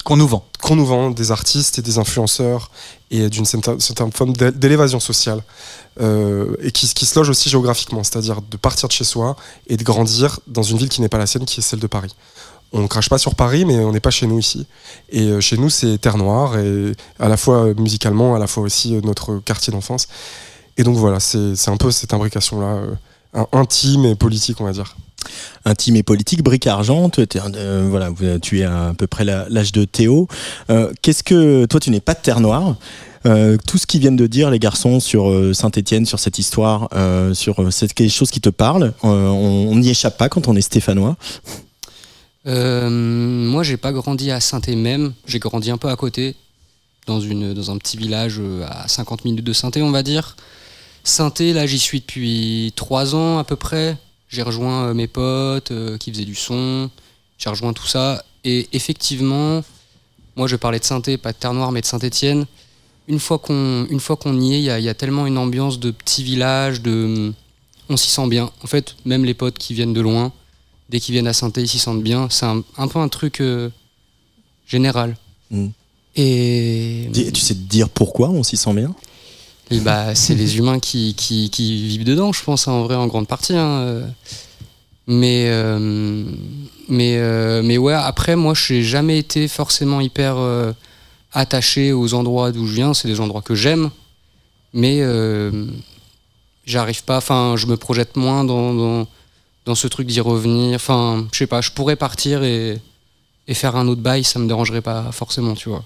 [0.03, 0.45] Qu'on nous vend.
[0.61, 2.71] qu'on nous vend des artistes et des influenceurs
[3.11, 5.41] et d'une certaine, forme d'é- d'élévation sociale
[6.01, 9.35] euh, et qui, se loge aussi géographiquement, c'est-à-dire de partir de chez soi
[9.67, 11.87] et de grandir dans une ville qui n'est pas la sienne, qui est celle de
[11.87, 12.13] Paris.
[12.73, 14.67] On ne crache pas sur Paris, mais on n'est pas chez nous ici.
[15.09, 18.47] Et euh, chez nous, c'est Terre Noire, et à la fois euh, musicalement, à la
[18.47, 20.07] fois aussi notre quartier d'enfance.
[20.77, 22.81] Et donc voilà, c'est un peu cette imbrication-là,
[23.51, 24.95] intime et politique, on va dire.
[25.65, 28.09] Intime et politique, brique argent, tu, étais un- euh, voilà,
[28.41, 30.27] tu es à, peu près l'âge de Théo.
[30.69, 32.75] Euh, Qu'est-ce que toi tu n'es pas de Terre Noire
[33.25, 36.87] Euh, tout ce qu'ils viennent de dire les garçons sur euh, Saint-Étienne, sur cette histoire,
[37.33, 38.93] sur c'est quelque chose qui te parle.
[39.03, 41.17] on n'y échappe pas quand on est stéphanois.
[42.45, 45.13] Moi, j'ai pas grandi à saint même.
[45.25, 46.35] J'ai grandi un peu à côté,
[47.05, 50.37] dans, une, dans un petit village à 50 minutes de saint on va dire.
[51.03, 53.97] saint là, j'y suis depuis 3 ans à peu près.
[54.29, 56.89] J'ai rejoint euh, mes potes euh, qui faisaient du son.
[57.37, 58.23] J'ai rejoint tout ça.
[58.43, 59.63] Et effectivement,
[60.35, 62.45] moi, je parlais de saint pas de Terre-Noire, mais de Saint-Étienne.
[63.07, 65.91] Une fois qu'on y est, il y a, il y a tellement une ambiance de
[65.91, 67.33] petit village, de,
[67.89, 68.51] on s'y sent bien.
[68.63, 70.33] En fait, même les potes qui viennent de loin,
[70.89, 72.27] dès qu'ils viennent à saint ils s'y sentent bien.
[72.29, 73.69] C'est un, un peu un truc euh,
[74.67, 75.15] général.
[75.51, 75.67] Mm.
[76.15, 78.93] Et, Tu sais te dire pourquoi on s'y sent bien?
[79.71, 81.49] Bah, c'est les humains qui, qui,
[81.87, 83.55] vivent dedans, je pense, hein, en vrai, en grande partie.
[83.55, 83.81] hein.
[83.81, 84.07] Euh,
[85.07, 86.23] Mais, euh,
[86.89, 90.37] mais, euh, mais ouais, après, moi, je n'ai jamais été forcément hyper
[91.33, 92.93] attaché aux endroits d'où je viens.
[92.93, 93.89] C'est des endroits que j'aime,
[94.73, 95.01] mais
[96.65, 97.17] j'arrive pas.
[97.17, 99.07] Enfin, je me projette moins dans, dans,
[99.65, 100.75] dans ce truc d'y revenir.
[100.75, 102.79] Enfin, je sais pas, je pourrais partir et,
[103.47, 105.83] et faire un autre bail, ça me dérangerait pas forcément, tu vois.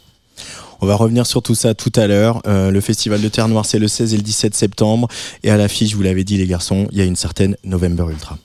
[0.81, 2.41] On va revenir sur tout ça tout à l'heure.
[2.47, 5.07] Euh, le festival de Terre Noire, c'est le 16 et le 17 septembre.
[5.43, 8.39] Et à l'affiche, vous l'avez dit, les garçons, il y a une certaine November Ultra.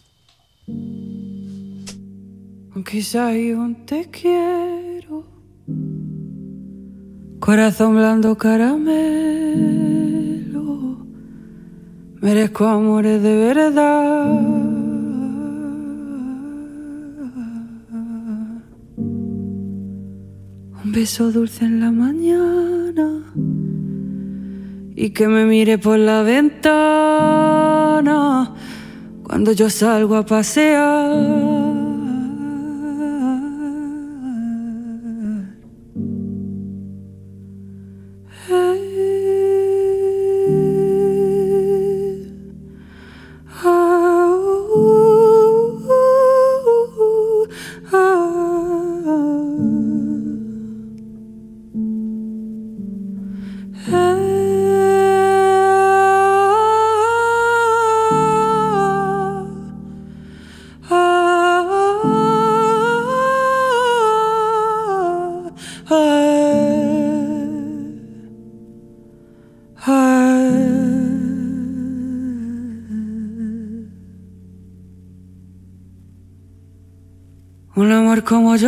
[7.91, 8.87] Blando caramelo,
[13.71, 14.76] de.
[20.97, 23.23] Beso dulce en la mañana
[24.95, 27.75] y que me mire por la ventana
[29.23, 31.86] cuando yo salgo a pasear.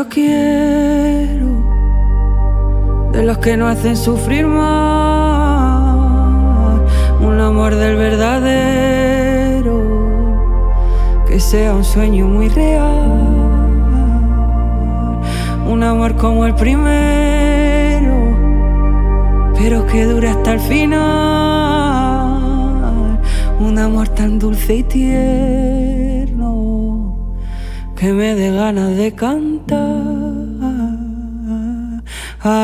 [0.08, 1.48] Quiero,
[3.12, 5.98] de los que no hacen sufrir más.
[7.20, 9.82] Un amor del verdadero,
[11.26, 13.28] que sea un sueño muy real.
[15.66, 18.14] Un amor como el primero,
[19.58, 21.08] pero que dure hasta el final.
[23.60, 26.18] Un amor tan dulce y tierno
[27.98, 29.57] que me dé ganas de cantar.
[32.48, 32.54] Mi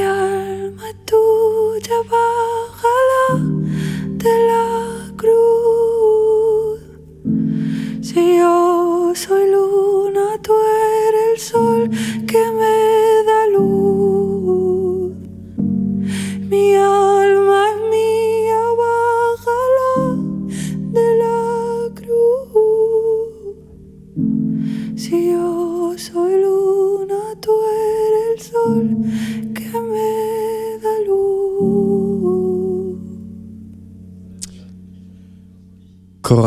[0.00, 2.96] alma tuya baja
[4.22, 4.61] de la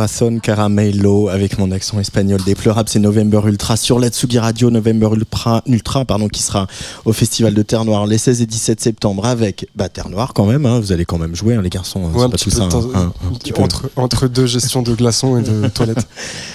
[0.07, 5.09] Corazon Caramelo avec mon accent espagnol déplorable, c'est November Ultra sur la Tsugi Radio, November
[5.15, 6.67] Ultra, Ultra pardon, qui sera
[7.05, 10.45] au Festival de Terre Noire les 16 et 17 septembre avec bah, Terre Noire quand
[10.45, 12.37] même, hein, vous allez quand même jouer hein, les garçons, hein, Ouais, c'est un pas
[12.37, 12.67] tout ça.
[12.67, 13.13] temps- hein,
[13.57, 16.07] un entre, entre deux gestions de glaçons et de toilettes.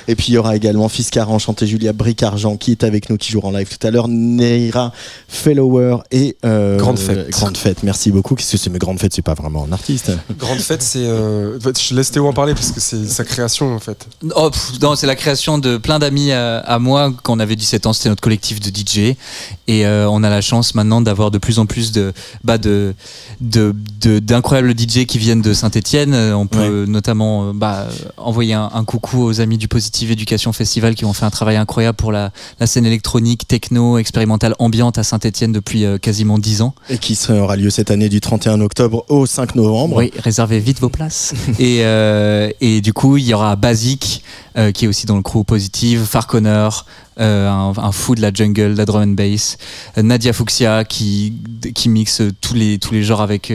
[0.07, 3.33] Et puis il y aura également Fiscaran, chanté Julia Bric-Argent qui est avec nous, qui
[3.33, 4.93] jouera en live tout à l'heure, Neira
[5.27, 7.31] Fellower et euh, Grande Fête.
[7.31, 8.37] Grande Fête, merci beaucoup.
[8.37, 10.13] Qu'est-ce que c'est Mais Grande Fête, c'est pas vraiment un artiste.
[10.39, 11.01] Grande fête, c'est.
[11.05, 14.07] euh, je laisse Théo en parler parce que c'est sa création en fait.
[14.37, 17.13] Oh, pff, non, c'est la création de plein d'amis à, à moi.
[17.23, 19.17] Quand on avait 17 ans, c'était notre collectif de DJ.
[19.67, 22.13] Et euh, on a la chance maintenant d'avoir de plus en plus de,
[22.45, 22.95] bah, de,
[23.41, 26.15] de, de- d'incroyables DJ qui viennent de Saint-Etienne.
[26.15, 30.95] On peut notamment euh, bah, envoyer un, un coucou aux amis du Positive Education Festival
[30.95, 35.03] qui ont fait un travail incroyable pour la, la scène électronique, techno, expérimentale, ambiante à
[35.03, 36.75] Saint-Etienne depuis euh, quasiment 10 ans.
[36.91, 39.97] Et qui sera- aura lieu cette année du 31 octobre au 5 novembre.
[39.97, 41.33] Oui, réservez vite vos places.
[41.59, 44.23] et, euh, et du coup, il y aura Basic,
[44.57, 46.69] euh, qui est aussi dans le crew positive, Farconer,
[47.21, 49.59] euh, un, fou de la jungle, de la drum and bass,
[49.99, 51.35] euh, Nadia Fuxia, qui,
[51.87, 53.53] mixe tous les, genres avec,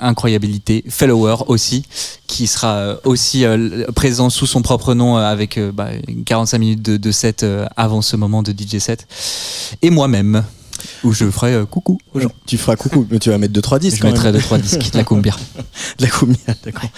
[0.00, 1.84] incroyabilité, Fellower aussi,
[2.26, 3.44] qui sera aussi
[3.94, 5.90] présent sous son propre nom avec euh, bah,
[6.26, 9.06] 45 minutes de, de set avant ce moment de DJ set.
[9.80, 10.42] Et moi-même,
[11.02, 12.30] où je ferai euh, coucou aux gens.
[12.46, 13.98] Tu feras coucou, mais tu vas mettre 2-3 disques.
[14.02, 14.40] Je mettrai même.
[14.40, 15.34] 2-3 disques de la cumbia.
[15.98, 16.90] De la cumbia, d'accord.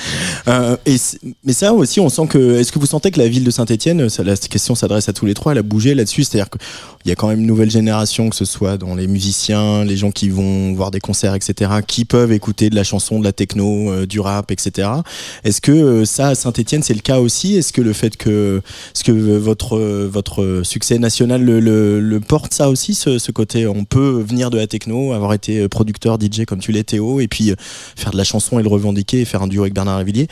[0.48, 0.96] Euh, et
[1.44, 2.58] mais ça aussi, on sent que.
[2.58, 5.34] Est-ce que vous sentez que la ville de Saint-Etienne, la question s'adresse à tous les
[5.34, 6.24] trois, elle a bougé là-dessus?
[6.24, 6.60] C'est-à-dire qu'il
[7.04, 9.96] il y a quand même une nouvelle génération, que ce soit dans les musiciens, les
[9.96, 13.32] gens qui vont voir des concerts, etc., qui peuvent écouter de la chanson, de la
[13.32, 14.88] techno, euh, du rap, etc.
[15.44, 17.56] Est-ce que ça, à Saint-Etienne, c'est le cas aussi?
[17.56, 18.60] Est-ce que le fait que,
[18.94, 23.66] est-ce que votre, votre succès national le, le- le porte ça aussi, ce, ce côté
[23.76, 27.28] On peut venir de la techno, avoir été producteur, DJ comme tu l'es, Théo, et
[27.28, 27.54] puis euh,
[27.96, 30.28] faire de la chanson et le revendiquer et faire un duo avec Bernard Lavillier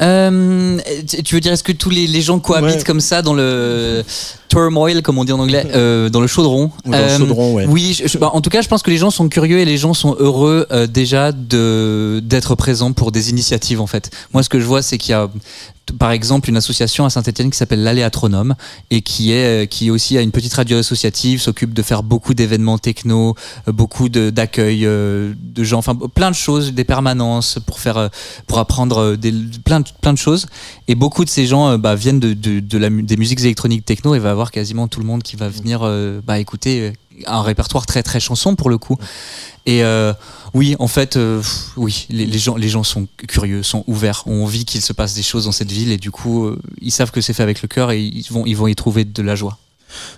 [0.00, 0.78] Euh,
[1.24, 2.82] tu- veux dire, est-ce que tous les, les gens cohabitent Ouais.
[2.82, 4.02] comme ça dans le
[4.48, 7.54] turmoil, comme on dit en anglais, euh, dans le chaudron Ou dans le Euh, chaudron,
[7.54, 7.66] ouais.
[7.68, 9.64] Oui, je- je- bah, en tout cas, je pense que les gens sont curieux et
[9.64, 14.10] les gens sont heureux euh, déjà de d'être présents pour des initiatives en fait.
[14.32, 15.28] Moi, ce que je vois, c'est qu'il y a
[15.98, 18.54] par exemple une association à Saint-Etienne qui s'appelle l'Aléatronome
[18.90, 22.34] et qui est euh, qui aussi a une petite radio associative, s'occupe de faire beaucoup
[22.34, 23.34] d'événements techno,
[23.68, 28.10] euh, beaucoup d'accueil euh, de gens, enfin plein de choses, des permanences pour faire
[28.46, 29.32] pour apprendre des,
[29.64, 30.46] plein de, plein de choses.
[30.88, 34.50] Et beaucoup de ces gens bah, viennent de, des musiques électroniques techno et va avoir
[34.50, 35.80] quasiment tout le monde qui va venir
[36.26, 36.92] bah, écouter
[37.26, 38.96] un répertoire très très chanson pour le coup.
[39.64, 40.12] Et euh,
[40.54, 41.42] oui, en fait, euh,
[41.76, 45.14] oui, les, les gens, les gens sont curieux, sont ouverts, ont envie qu'il se passe
[45.14, 47.62] des choses dans cette ville et du coup, euh, ils savent que c'est fait avec
[47.62, 49.58] le cœur et ils vont, ils vont y trouver de la joie.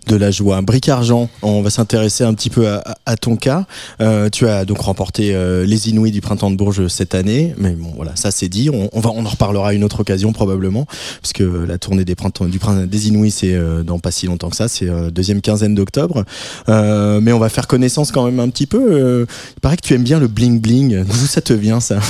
[0.07, 0.61] De la joie.
[0.63, 3.67] Bric Argent, on va s'intéresser un petit peu à, ton cas.
[4.01, 7.71] Euh, tu as donc remporté euh, les Inouïs du printemps de Bourges cette année, mais
[7.71, 8.71] bon voilà, ça c'est dit.
[8.71, 10.87] On, va, on en reparlera à une autre occasion probablement,
[11.23, 14.57] puisque la tournée des printemps du des Inouïs c'est euh, dans pas si longtemps que
[14.57, 16.25] ça, c'est euh, deuxième quinzaine d'octobre.
[16.69, 18.83] Euh, mais on va faire connaissance quand même un petit peu.
[18.93, 21.05] Euh, il paraît que tu aimes bien le bling bling.
[21.09, 22.01] D'où ça te vient ça?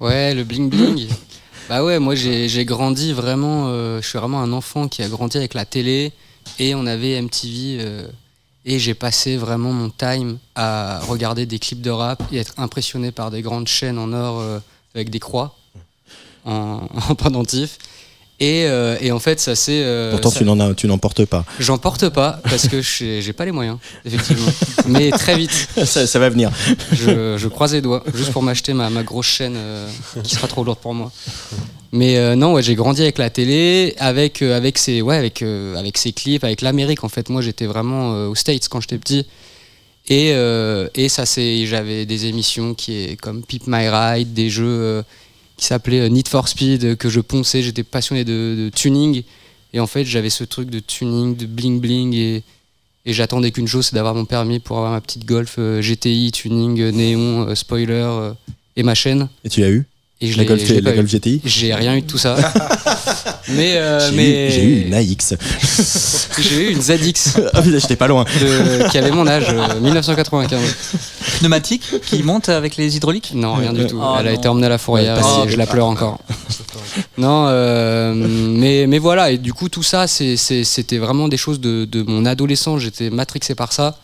[0.00, 1.08] Ouais, le bling bling.
[1.68, 3.66] bah ouais, moi j'ai grandi vraiment.
[3.68, 6.12] euh, je suis vraiment un enfant qui a grandi avec la télé
[6.58, 7.78] et on avait MTV.
[7.80, 8.08] euh,
[8.68, 13.12] et j'ai passé vraiment mon time à regarder des clips de rap et être impressionné
[13.12, 14.58] par des grandes chaînes en or euh,
[14.94, 15.56] avec des croix
[16.44, 17.78] en, en pendentif.
[18.40, 19.82] Et, euh, et en fait, ça c'est.
[19.82, 21.44] euh, Pourtant ça- tu n'en as, tu n'en portes pas.
[21.58, 24.46] J'en porte pas parce que je j'ai pas les moyens, effectivement.
[24.86, 25.50] Mais très vite,
[25.84, 26.52] ça, ça va venir.
[26.92, 29.88] je, je croise les doigts juste pour m'acheter ma, ma grosse chaîne euh,
[30.22, 31.10] qui sera trop lourde pour moi.
[31.90, 36.12] Mais non, ouais, j'ai grandi avec la télé, avec avec ses ouais, avec avec ses
[36.12, 37.02] clips, avec l'Amérique.
[37.02, 39.26] En fait, moi, j'étais vraiment aux States quand j'étais petit.
[40.10, 40.28] Et,
[40.94, 45.02] et ça, c'est j'avais des émissions qui est comme Peep My Ride, des jeux
[45.58, 47.60] qui s'appelaient euh, Need for Speed euh, que je ponçais.
[47.60, 49.24] J'étais passionné de, tuning.
[49.74, 52.42] Et en fait, j'avais ce truc de tuning, de bling bling et
[53.06, 56.30] et j'attendais qu'une chose, c'est d'avoir mon permis pour avoir ma petite Golf euh, GTI,
[56.30, 58.32] tuning, néon, spoiler
[58.76, 59.28] et ma chaîne.
[59.44, 59.86] Et tu l'as eu?
[60.20, 61.08] Et je La Golf, je la pas Golf.
[61.08, 62.34] GTI J'ai rien eu de tout ça.
[63.50, 65.34] mais euh, J'ai mais eu- j'ai eu une AX.
[66.40, 68.24] j'ai eu une ZX ah putain, j'étais pas loin.
[68.24, 70.60] de- qui avait mon âge, euh, 1995.
[71.38, 74.00] Pneumatique qui monte avec les hydrauliques Non, rien du tout.
[74.02, 74.36] Oh Elle a non.
[74.38, 76.18] été emmenée à la fourrière et je la pleure encore.
[77.16, 81.36] non, euh, mais, mais voilà, et du coup, tout ça, c'est- c'est- c'était vraiment des
[81.36, 82.80] choses de, de mon adolescence.
[82.80, 83.96] J'étais matrixé par ça.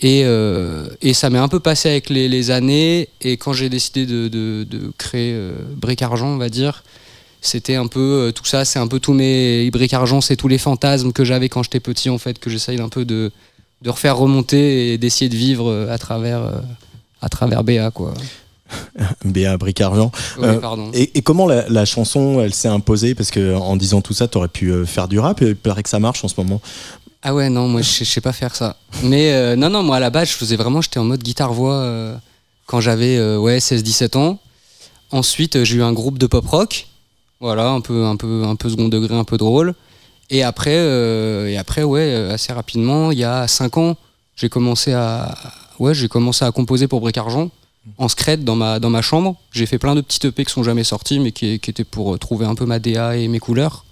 [0.00, 3.08] Et, euh, et ça m'est un peu passé avec les, les années.
[3.20, 6.84] Et quand j'ai décidé de, de- de créer euh, Bric Argent, on va dire,
[7.40, 10.48] c'était un peu euh, tout ça, c'est un peu tous mes Bric Argent, c'est tous
[10.48, 13.32] les fantasmes que j'avais quand j'étais petit, en fait, que j'essaye un peu de,
[13.82, 16.42] de refaire remonter et d'essayer de vivre à travers,
[17.20, 18.14] à travers BA, quoi.
[19.24, 20.12] Béa Bric Argent.
[20.38, 20.90] Oui, pardon.
[20.92, 23.14] Et, et comment la, la chanson, elle s'est imposée?
[23.14, 25.40] Parce que en disant tout ça, t'aurais pu euh, faire du rap.
[25.42, 26.60] Et il paraît que ça marche en ce moment.
[27.22, 28.76] Ah ouais, non, moi je sais- pas faire ça.
[29.02, 31.74] Mais euh, non, non, moi à la base, je faisais vraiment, j'étais en mode guitare-voix
[31.74, 32.16] euh,
[32.66, 34.38] quand j'avais euh, ouais, 16-17 ans.
[35.10, 36.86] Ensuite, euh, j'ai eu un groupe de pop rock.
[37.40, 39.74] Voilà, un peu, un peu, un peu second degré, un peu drôle.
[40.30, 43.96] Et après, euh, et après ouais, euh, assez rapidement, il y a 5 ans,
[44.36, 45.34] j'ai commencé à,
[45.78, 47.50] ouais, commencé à composer pour Bric Argent
[47.96, 49.36] en scred dans ma, dans ma chambre.
[49.52, 52.14] J'ai fait plein de petits EP qui sont jamais sortis, mais qui, qui étaient pour
[52.14, 53.84] euh, trouver un peu ma DA et mes couleurs.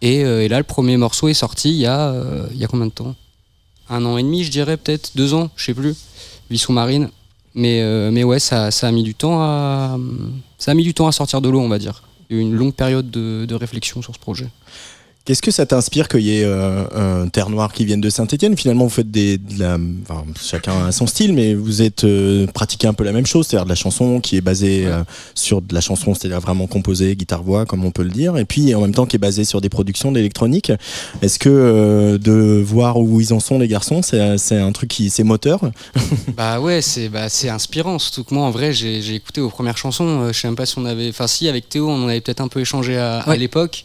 [0.00, 2.68] Et, euh, et là, le premier morceau est sorti il y a, euh, y a
[2.68, 3.14] combien de temps?
[3.88, 5.96] Un an et demi, je dirais, peut-être deux ans, je sais plus.
[6.50, 7.10] Vie sous-marine.
[7.54, 9.98] Mais, euh, mais ouais, ça, a mis du temps à,
[10.58, 12.02] ça a mis du temps à sortir de l'eau, on va dire.
[12.30, 14.48] Une longue période de, de réflexion sur ce projet.
[15.28, 18.56] Qu'est-ce que ça t'inspire qu'il y ait euh, un terre noire qui vienne de Saint-Etienne
[18.56, 19.76] Finalement, vous faites des, de la,
[20.08, 23.46] enfin, chacun a son style, mais vous êtes euh, pratiqué un peu la même chose,
[23.46, 25.02] c'est-à-dire de la chanson qui est basée euh,
[25.34, 28.74] sur de la chanson, c'est-à-dire vraiment composée, guitare-voix, comme on peut le dire, et puis
[28.74, 30.72] en même temps qui est basée sur des productions d'électronique.
[31.20, 34.88] Est-ce que euh, de voir où ils en sont les garçons, c'est c'est un truc
[34.88, 35.60] qui c'est moteur?
[36.38, 37.98] Bah ouais, c'est bah, c'est inspirant.
[37.98, 40.28] Surtout que moi, en vrai, j'ai j'ai écouté vos premières chansons.
[40.32, 41.08] Je sais même pas si on avait.
[41.10, 43.84] Enfin, si, avec Théo, on en avait peut-être un peu échangé à, l'époque.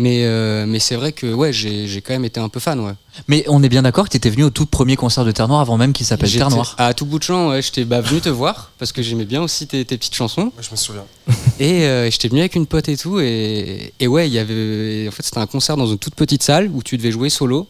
[0.00, 2.78] Mais, euh, mais c'est vrai que ouais, j'ai j'ai quand même été un peu fan.
[2.78, 2.92] Ouais.
[3.26, 5.48] Mais on est bien d'accord que tu étais venu au tout premier concert de Terre
[5.48, 6.76] Noire avant même qu'il s'appelle J'étais- Terre Noire.
[6.78, 9.42] À tout bout de champ, ouais, j'étais bah, venu te voir parce que j'aimais bien
[9.42, 10.52] aussi tes, tes petites chansons.
[10.56, 11.04] Ouais, je me souviens.
[11.58, 13.18] Et euh, j'étais venu avec une pote et tout.
[13.18, 15.08] Et, et ouais, il y avait.
[15.08, 17.66] En fait, c'était un concert dans une toute petite salle où tu devais jouer solo.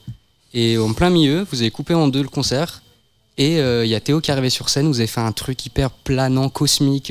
[0.52, 2.82] Et en plein milieu, vous avez coupé en deux le concert.
[3.38, 4.88] Et euh, il y a Théo qui est arrivé sur scène.
[4.88, 7.10] Vous avez fait un truc hyper planant, cosmique.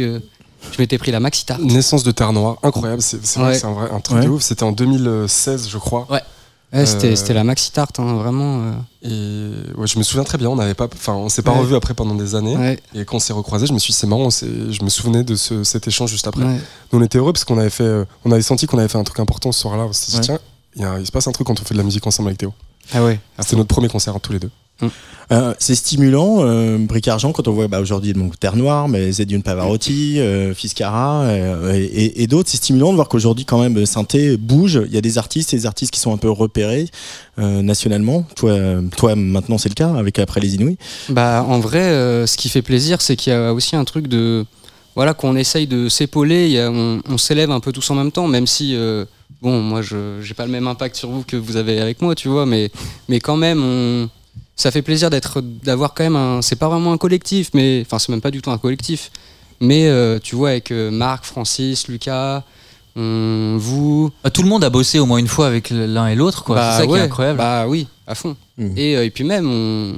[0.72, 1.62] Je m'étais pris la maxi tarte.
[1.62, 3.02] Naissance de Terre Noire, incroyable.
[3.02, 3.64] C'est Ouais.
[3.66, 4.24] un, vrai, un truc Ouais.
[4.26, 4.42] de ouf.
[4.42, 6.08] C'était en 2016, je crois.
[6.10, 6.22] Ouais,
[6.86, 8.60] c'était Euh, c'était la maxi tarte, hein, vraiment.
[8.60, 8.72] euh.
[9.04, 10.50] Et ouais, je me souviens très bien.
[10.50, 11.60] On n'avait pas, enfin, on s'est pas Ouais.
[11.60, 12.58] revu après pendant des années.
[12.58, 14.30] Ouais, Et quand on s'est recroisés, je me suis dit, c'est marrant.
[14.30, 16.44] Je me souvenais de ce- cet échange juste après.
[16.44, 16.60] ouais.
[16.92, 18.98] Nous, on était heureux parce qu'on avait fait, euh, on avait senti qu'on avait fait
[18.98, 19.86] un truc important ce soir-là.
[19.86, 20.24] On s'est dit, Ouais.
[20.24, 20.40] tiens,
[20.76, 22.30] il, y a- il se passe un truc quand on fait de la musique ensemble
[22.30, 22.54] avec Théo.
[22.94, 23.20] Ah ouais.
[23.40, 24.50] C'était notre premier concert hein, tous les deux.
[25.32, 29.12] Euh, c'est stimulant, euh, Bric Argent, quand on voit bah, aujourd'hui donc, Terre Noire, mais
[29.12, 32.50] Zediune Pavarotti, euh, Fiscara euh, et, et- et d'autres.
[32.50, 34.80] C'est stimulant de voir qu'aujourd'hui, quand même, Synthé bouge.
[34.86, 36.88] Il y a des artistes, et des artistes qui sont un peu repérés
[37.40, 38.26] euh, nationalement.
[38.36, 40.78] Toi, euh, toi maintenant, c'est le cas avec Après les Inouïs.
[41.10, 44.08] Bah, en vrai, euh, ce qui fait plaisir, c'est qu'il y a aussi un truc
[44.08, 44.46] de.
[44.96, 47.96] Voilà, qu'on essaye de s'épauler, il y a- on, on s'élève un peu tous en
[47.96, 48.76] même temps, même si.
[49.42, 52.16] Bon, moi, je j'ai pas le même impact sur vous que vous avez avec moi,
[52.16, 52.72] tu vois, mais,
[53.10, 54.10] mais quand même, on,
[54.56, 56.42] ça fait plaisir d'être, d'avoir quand même un.
[56.42, 57.82] C'est pas vraiment un collectif, mais.
[57.86, 59.12] Enfin, c'est même pas du tout un collectif.
[59.60, 62.44] Mais euh, tu vois, avec euh, Marc, Francis, Lucas,
[62.96, 64.12] on- vous.
[64.24, 66.56] Ah, Tout le monde a bossé au moins une fois avec l'un et l'autre, quoi.
[66.56, 67.38] Bah c'est ça qui est incroyable.
[67.38, 68.36] Bah oui, à fond.
[68.76, 69.94] Et, euh, et puis même, on,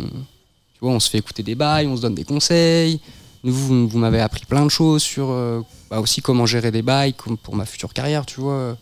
[0.73, 2.99] tu vois, on se fait écouter des bails, on se donne des conseils.
[3.43, 6.82] Nous, vous, vous m'avez appris plein de choses sur euh, bah, aussi comment gérer des
[6.82, 8.75] bails pour ma future carrière, tu vois.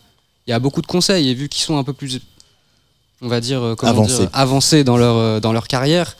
[0.48, 2.20] Il y a beaucoup de conseils et vu qu'ils sont un peu plus,
[3.20, 4.18] on va dire, euh, comment Avancés.
[4.20, 6.16] dire, avancés dans leur, euh, dans leur carrière,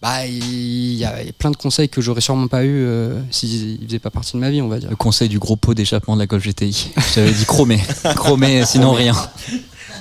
[0.00, 2.84] bah, il y, a il y a plein de conseils que j'aurais sûrement pas eu
[2.86, 4.88] euh, s'ils ne faisaient pas partie de ma vie, on va dire.
[4.88, 6.90] Le conseil du gros pot d'échappement de la Golf GTI.
[7.14, 7.78] J'avais dit chromé.
[8.16, 9.14] chromé, sinon rien.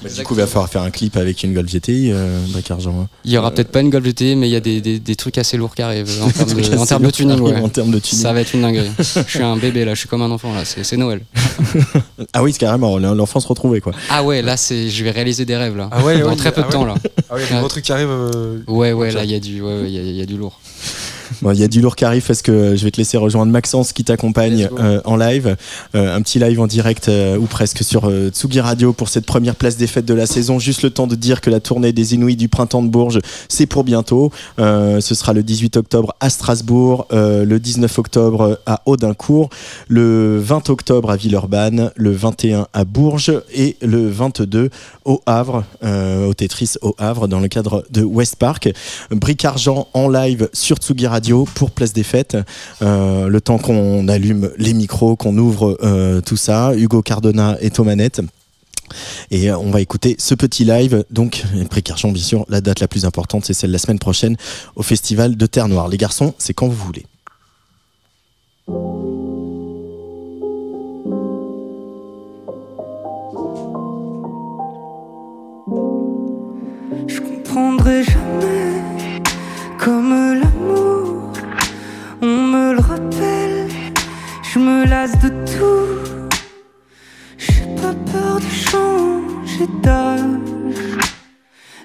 [0.03, 2.69] Bah, du coup, il va falloir faire un clip avec une Golf GTI, euh, Bric
[2.71, 3.01] Argent.
[3.01, 3.07] hein.
[3.25, 5.15] Il y aura peut-être pas une Golf GT, mais il y a des, des- des
[5.15, 7.39] trucs assez lourds qui arrivent en termes de, en termes de tuning.
[7.39, 7.55] ouais.
[7.61, 8.21] En termes de tuning.
[8.21, 8.91] Ça va être une dinguerie.
[8.99, 11.21] je suis un bébé là, je suis comme un enfant là, c'est Noël.
[12.33, 13.93] Ah oui, c'est carrément l'enfance retrouvée, quoi.
[14.09, 15.89] Ah ouais, là c'est, je vais réaliser des rêves là.
[15.91, 16.73] Ah ouais, Dans ouais, très peu de ah ouais.
[16.73, 16.95] temps là.
[17.29, 18.09] Ah oui, il y a des gros trucs qui arrivent.
[18.09, 20.21] euh, Ouais ouais, là il y a du, ouais, ouais, il y a- il y
[20.21, 20.59] a du lourd.
[21.41, 23.51] Bon, Il y a du lourd qui arrive parce que je vais te laisser rejoindre
[23.51, 25.55] Maxence qui t'accompagne euh, en live.
[25.95, 29.55] Euh, un petit live en direct euh, ou presque sur Tsugi Radio pour cette première
[29.55, 30.59] place des fêtes de la saison.
[30.59, 33.65] Juste le temps de dire que la tournée des Inouïs du printemps de Bourges, c'est
[33.65, 34.31] pour bientôt.
[34.57, 39.49] Ce sera le 18 octobre à Strasbourg, le 19 octobre à Audincourt,
[39.87, 44.69] le 20 octobre à Villeurbanne, le 21 à Bourges et le 22
[45.05, 48.69] au Havre, au Tetris au Havre dans le cadre de West Park.
[49.11, 51.14] Bric Argent en live sur Tsugi Radio
[51.53, 52.37] pour Place des Fêtes.
[52.81, 56.73] Euh, le temps qu'on allume les micros, qu'on ouvre euh, tout ça.
[56.75, 58.21] Hugo Cardona est aux manettes.
[59.31, 61.05] Et euh, on va écouter ce petit live.
[61.11, 61.43] Donc,
[61.89, 64.35] Argent, bien sûr, la date la plus importante, c'est celle la semaine prochaine
[64.75, 65.87] au Festival de Terre Noire.
[65.87, 67.05] Les garçons, c'est quand vous voulez.
[78.03, 78.81] Jamais
[79.77, 80.09] comme
[80.41, 80.84] l'amour.
[82.27, 83.67] On me le rappelle,
[84.41, 86.39] je me lasse de tout.
[87.37, 90.21] J'ai pas peur de changer d'âge.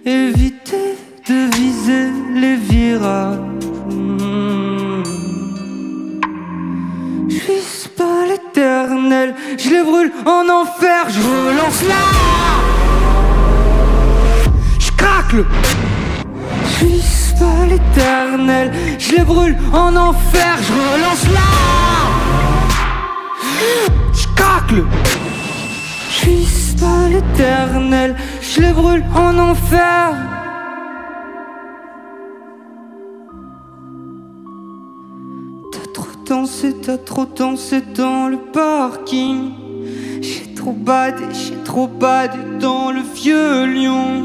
[0.06, 0.96] Éviter
[1.28, 2.08] de viser
[2.42, 3.38] les virages.
[7.28, 12.02] Je vise pas l'éternel, je les brûle en enfer, je relance là.
[14.78, 15.34] Je craque
[16.80, 18.72] vise pas l'éternel.
[18.98, 21.50] Je les brûle en enfer Je relance là
[24.12, 24.74] Je craque
[26.10, 28.16] Je vise pas l'éternel.
[28.42, 30.14] Je les brûle en enfer.
[35.72, 39.52] T'as trop dansé, t'as trop dansé dans le parking.
[40.20, 44.22] J'ai trop badé, j'ai trop badé dans le vieux lion.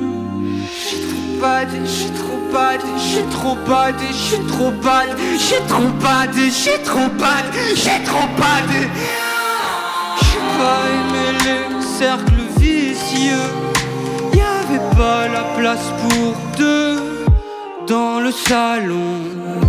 [0.90, 6.50] J'ai trop badé, j'ai trop badé, j'ai trop badé, j'ai trop badé, j'ai trop badé,
[6.52, 8.88] j'ai trop badé, j'ai trop badé
[10.22, 13.50] J'ai pas aimé les cercles vicieux.
[14.34, 17.26] Y'avait pas la place pour deux
[17.88, 19.65] dans le salon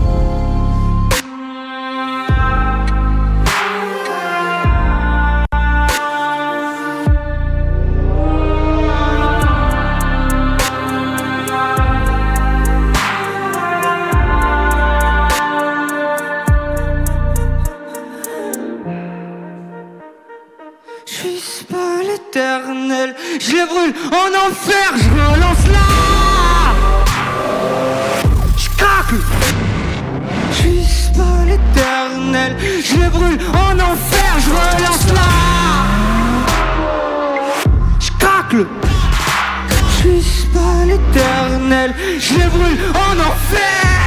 [23.49, 26.75] Je les brûle en enfer, je relance là
[28.57, 29.15] Je craque
[30.51, 32.57] Je suis pas l'éternel.
[32.83, 35.31] Je les brûle en enfer, je relance là
[38.01, 38.67] Je craque
[40.03, 41.95] Je suis pas l'éternel.
[42.19, 44.06] Je les brûle en enfer.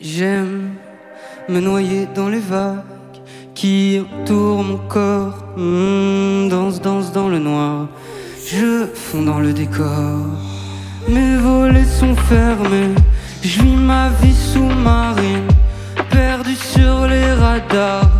[0.00, 0.74] J'aime
[1.48, 2.82] me noyer dans les vagues
[3.54, 5.44] qui entourent mon corps.
[5.56, 7.88] Hmm, danse, danse dans le noir.
[8.44, 10.26] Je fonds dans le décor.
[11.08, 12.94] Mes volets sont fermés.
[13.42, 15.46] Je vis ma vie sous-marine.
[16.10, 18.10] Perdu sur les radars.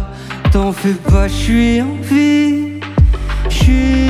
[0.52, 2.80] T'en fais pas, je suis en vie.
[3.48, 4.01] Je suis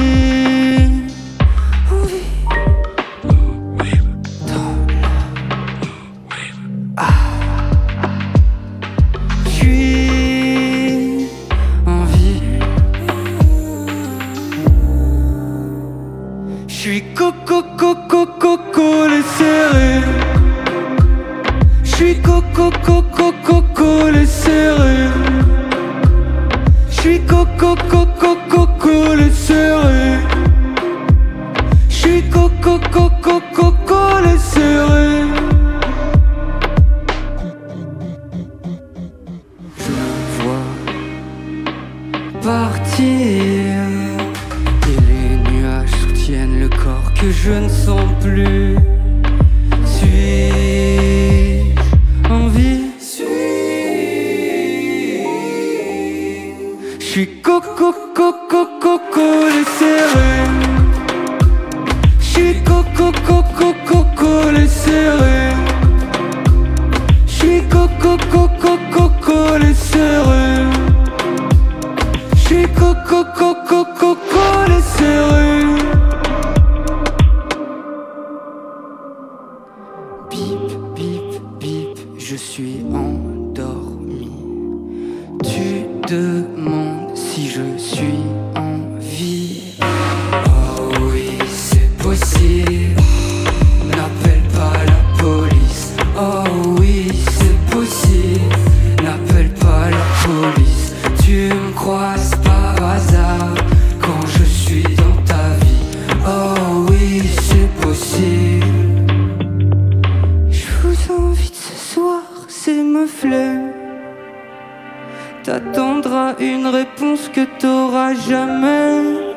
[117.30, 119.34] que t'auras jamais.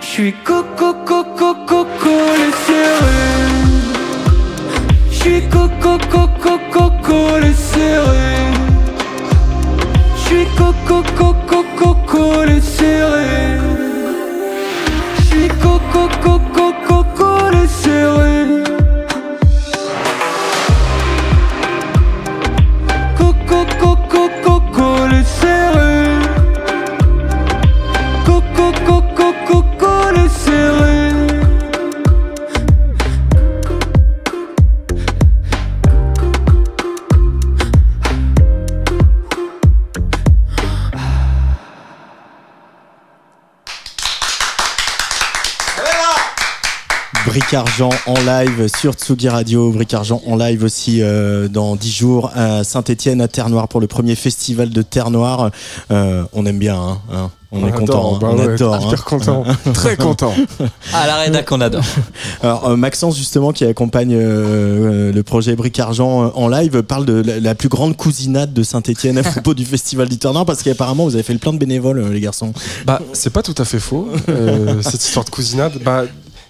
[0.00, 3.22] Je suis coco coco coco les serré.
[5.10, 7.54] Je suis coco coco coco les
[47.52, 51.92] Bric Argent en live sur Tsugi Radio, Bric Argent en live aussi euh, dans 10
[51.92, 55.50] jours à Saint-Etienne, à Terre Noire pour le premier festival de Terre Noire.
[55.90, 57.30] Euh, on aime bien, hein, hein.
[57.50, 58.76] on, est adore, content, hein, bah on ouais, adore.
[58.86, 59.04] hyper hein.
[59.04, 59.44] content,
[59.74, 60.32] très content.
[60.94, 61.84] À la rédac, on adore.
[62.42, 67.20] Alors euh, Maxence justement qui accompagne euh, le projet Bric Argent en live parle de
[67.20, 70.62] la, la plus grande cousinade de Saint-Etienne à propos du festival du Terre Noire parce
[70.62, 72.54] qu'apparemment vous avez fait le plein de bénévoles les garçons.
[72.86, 75.74] Bah, c'est pas tout à fait faux, euh, cette histoire de cousinade.
[75.84, 76.04] Bah,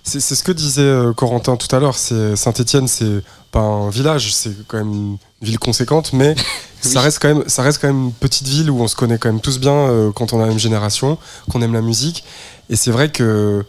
[0.04, 1.96] c'est ce que disait euh, Corentin tout à l'heure.
[1.96, 3.22] C'est Saint-Étienne, c'est
[3.52, 6.34] pas un village, c'est quand même une ville conséquente, mais
[6.80, 9.18] ça reste quand même, ça reste quand même une petite ville où on se connaît
[9.18, 11.18] quand même tous bien euh, quand on a la même génération,
[11.50, 12.24] qu'on aime la musique.
[12.70, 13.64] Et c'est vrai que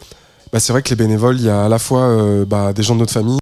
[0.51, 2.83] bah, c'est vrai que les bénévoles, il y a à la fois euh, bah, des
[2.83, 3.39] gens de notre famille,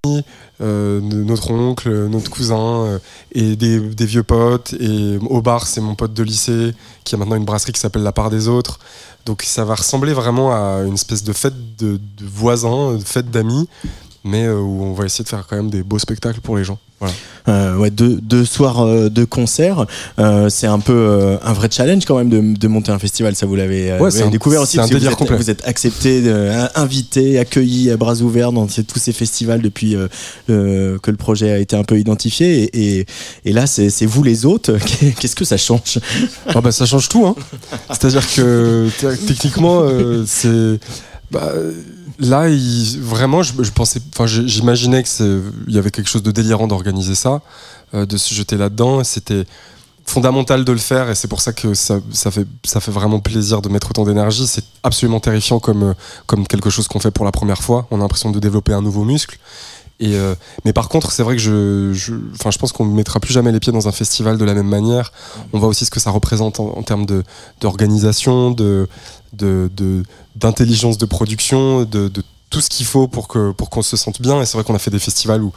[0.61, 2.99] euh, de notre oncle, notre cousin,
[3.33, 4.73] et des, des vieux potes.
[4.79, 6.73] Et au bar, c'est mon pote de lycée
[7.03, 8.79] qui a maintenant une brasserie qui s'appelle La Part des Autres.
[9.25, 13.67] Donc ça va ressembler vraiment à une espèce de fête de, voisins, de fête d'amis,
[14.23, 16.63] mais euh, où on va essayer de faire quand même des beaux spectacles pour les
[16.63, 16.77] gens.
[16.99, 17.15] Voilà.
[17.47, 19.87] Euh, ouais, deux, deux soirs euh, de concert,
[20.19, 23.35] euh, c'est un peu euh, un vrai challenge quand même de, de monter un festival.
[23.35, 25.37] Ça vous l'avez euh, Ouais, découvert aussi un parce que vous êtes, complet.
[25.37, 29.95] vous êtes accepté, euh, invité, accueilli à bras ouverts dans tous ces festivals depuis
[30.47, 32.65] que le projet a été un peu identifié.
[32.65, 33.05] Et, et,
[33.45, 34.77] et là, c'est vous les autres.
[35.19, 35.97] Qu'est-ce que ça change?
[36.47, 37.25] Ah bah ça change tout.
[37.25, 37.35] Hein.
[37.89, 38.87] C'est-à-dire que
[39.25, 40.79] techniquement, euh, c'est
[41.31, 41.51] bah,
[42.21, 42.47] là
[42.99, 47.15] vraiment, je, pensais, enfin j'imaginais que c'est- il y avait quelque chose de délirant d'organiser
[47.15, 47.41] ça,
[47.93, 49.03] euh, de se jeter là-dedans.
[49.03, 49.45] C'était
[50.05, 53.19] fondamental de le faire et c'est pour ça que ça, ça fait ça fait vraiment
[53.19, 54.47] plaisir de mettre autant d'énergie.
[54.47, 55.93] C'est absolument terrifiant comme euh,
[56.25, 57.87] comme quelque chose qu'on fait pour la première fois.
[57.91, 59.37] On a l'impression de développer un nouveau muscle.
[60.01, 60.35] Euh,
[60.65, 62.13] mais par contre, c'est vrai que je, je,
[62.57, 65.11] pense qu'on ne mettra plus jamais les pieds dans un festival de la même manière.
[65.53, 67.05] On voit aussi ce que ça représente en, termes
[67.59, 68.51] d'organisation,
[69.31, 72.11] d'intelligence de, production, de,
[72.49, 74.41] tout ce qu'il faut pour que pour qu'on se sente bien.
[74.41, 75.53] Et c'est vrai qu'on a fait des festivals où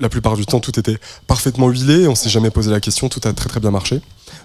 [0.00, 3.20] la plupart du temps tout était parfaitement huilé, on s'est jamais posé la question, tout
[3.24, 4.00] a très très bien marché.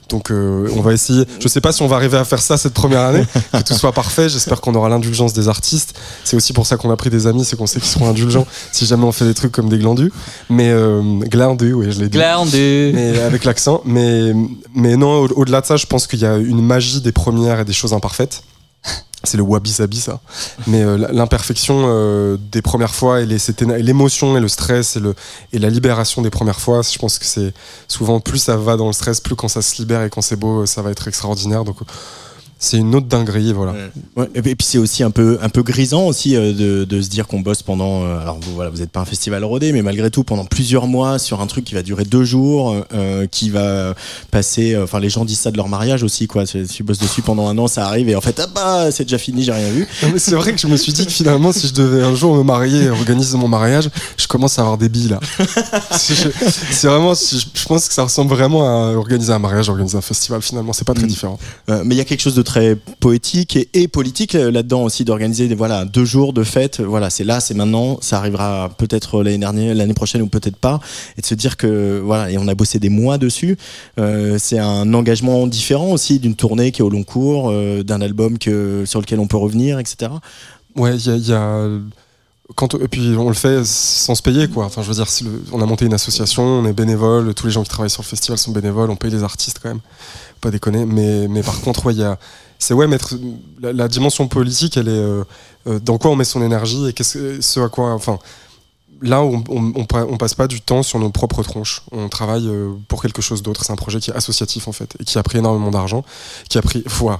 [0.09, 1.25] Donc euh, on va essayer.
[1.39, 3.23] Je sais pas si on va arriver à faire ça cette première année,
[3.53, 4.27] que tout soit parfait.
[4.29, 5.97] J'espère qu'on aura l'indulgence des artistes.
[6.23, 8.45] C'est aussi pour ça qu'on a pris des amis, c'est qu'on sait qu'ils seront indulgents
[8.71, 10.11] si jamais on fait des trucs comme des glandus.
[10.49, 12.17] Mais euh, glandus, oui, je l'ai dit.
[12.17, 12.91] Glandu.
[12.93, 13.81] Mais avec l'accent.
[13.85, 14.33] Mais,
[14.75, 17.59] mais non, au- au-delà de ça, je pense qu'il y a une magie des premières
[17.61, 18.43] et des choses imparfaites.
[19.23, 20.19] C'est le wabi-sabi, ça.
[20.65, 25.01] Mais euh, l'imperfection euh, des premières fois et l'émotion et le stress et,
[25.53, 27.53] et la libération des premières fois, je pense que c'est
[27.87, 30.35] souvent plus ça va dans le stress, plus quand ça se libère et quand c'est
[30.35, 31.63] beau, ça va être extraordinaire.
[31.63, 31.77] Donc
[32.63, 33.73] c'est une autre dinguerie, voilà.
[34.15, 36.85] Ouais, et puis et puis c'est aussi un peu un peu grisant aussi euh, de,
[36.85, 39.43] de se dire qu'on bosse pendant euh, alors vous voilà vous n'êtes pas un festival
[39.43, 42.75] rodé mais malgré tout pendant plusieurs mois sur un truc qui va durer deux jours
[42.93, 43.95] euh, qui va
[44.29, 46.99] passer euh, enfin les gens disent ça de leur mariage aussi quoi si tu bosses
[46.99, 49.53] dessus pendant un an ça arrive et en fait ah bah c'est déjà fini j'ai
[49.53, 51.73] rien vu Non, mais c'est vrai que je me suis dit que finalement, si je
[51.73, 55.09] devais un jour me marier et organiser mon mariage, je commence à avoir des billes
[55.09, 55.19] là.
[55.97, 60.41] C'est vraiment, je pense que ça ressemble vraiment à organiser un mariage, organiser un festival.
[60.41, 61.07] Finalement, c'est pas très Mm.
[61.07, 61.39] différent.
[61.69, 62.41] Euh, mais il y a quelque chose de
[62.99, 66.79] poétique et, politique euh, là-dedans aussi d'organiser des voilà deux jours de fête.
[66.81, 67.97] Voilà c'est là c'est maintenant.
[68.01, 70.79] Ça arrivera peut-être l'année dernière l'année prochaine ou peut-être pas.
[71.17, 73.57] Et de se dire que voilà et on a bossé des mois dessus.
[73.99, 78.01] Euh, c'est un engagement différent aussi d'une tournée qui est au long cours euh, d'un
[78.01, 80.11] album que sur lequel on peut revenir etc
[80.75, 81.67] Ouais, il y a-
[82.81, 84.65] Et puis on le fait sans se payer quoi.
[84.65, 85.07] Enfin je veux dire,
[85.51, 88.07] on a monté une association, on est bénévole, tous les gens qui travaillent sur le
[88.07, 89.81] festival sont bénévoles, on paye les artistes quand même,
[90.41, 90.85] pas déconner.
[90.85, 91.95] Mais, mais par contre ouais,
[92.59, 93.15] c'est ouais mettre
[93.61, 95.23] la, dimension politique, elle est euh,
[95.67, 98.19] euh, dans quoi on met son énergie et que- ce à quoi, enfin
[99.01, 101.81] là on, on, on, pa- on passe pas du temps sur nos propres tronches.
[101.91, 103.63] On travaille euh, pour quelque chose d'autre.
[103.65, 106.03] C'est un projet qui est associatif en fait et qui a pris énormément d'argent,
[106.49, 107.19] qui a pris, a-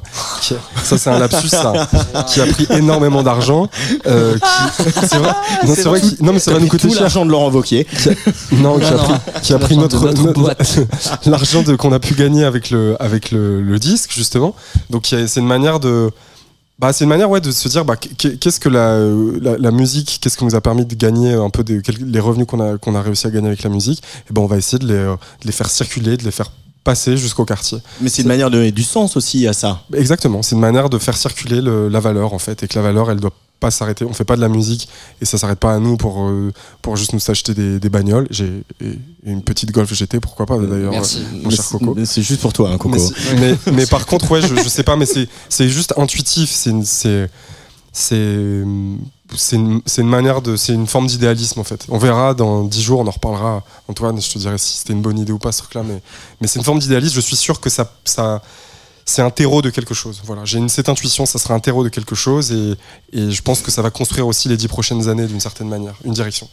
[0.83, 1.87] ça c'est un lapsus ça,
[2.27, 3.67] qui a pris énormément d'argent.
[4.05, 5.33] euh, qui- c'est vrai,
[5.65, 7.01] non, c'est vrai qu'il- non mais ça va nous coûter tout cher.
[7.03, 7.87] l'argent de Laurent Wauquiez
[8.51, 11.91] Non, qui a Non, pris, qui a pris L'argent de notre, notre l'argent de- qu'on
[11.91, 14.55] a pu gagner avec le, avec le, le disque justement.
[14.89, 16.11] Donc il y a- c'est une manière de,
[16.81, 18.97] bah, c'est une manière ouais de se dire bah, qu'est- qu'est-ce que la,
[19.41, 22.47] la, la musique, qu'est-ce qui nous a permis de gagner un peu des, les revenus
[22.47, 24.01] qu'on a qu'on a réussi à gagner avec la musique?
[24.29, 26.51] Et ben on va essayer de les, euh, de les faire circuler, de les faire
[26.83, 27.77] passer jusqu'au quartier.
[28.01, 30.89] mais c'est une manière de donner du sens aussi à ça Exactement, c'est une manière
[30.89, 33.71] de faire circuler le- la valeur en fait, et que la valeur elle doit pas
[33.71, 34.03] s'arrêter.
[34.03, 34.89] On fait pas de la musique
[35.21, 36.51] et ça s'arrête pas à nous pour, euh,
[36.81, 38.27] pour juste nous acheter des, des bagnoles.
[38.29, 38.63] J'ai
[39.23, 41.95] une petite Golf GT, pourquoi pas d'ailleurs, euh, mon cher Coco.
[42.03, 42.97] c'est juste pour toi hein, Coco
[43.35, 46.51] Mais, mais, mais par contre, ouais, je, je sais pas, mais c'est juste intuitif.
[46.51, 47.29] C'est une- c'est
[47.93, 48.63] c'est
[49.35, 51.85] c'est une, manière de c'est une forme d'idéalisme en fait.
[51.89, 53.63] On verra dans dix jours, on en reparlera.
[53.87, 56.01] Antoine, je te dirai si c'était une bonne idée ou pas ce truc-là, mais
[56.41, 57.15] mais c'est une forme d'idéalisme.
[57.15, 58.41] Je suis sûr que ça ça
[59.11, 60.21] c'est un terreau de quelque chose.
[60.23, 62.75] Voilà, j'ai cette intuition, ça sera un terreau de quelque chose, et,
[63.11, 65.95] et je pense que ça va construire aussi les dix prochaines années d'une certaine manière,
[66.05, 66.47] une direction.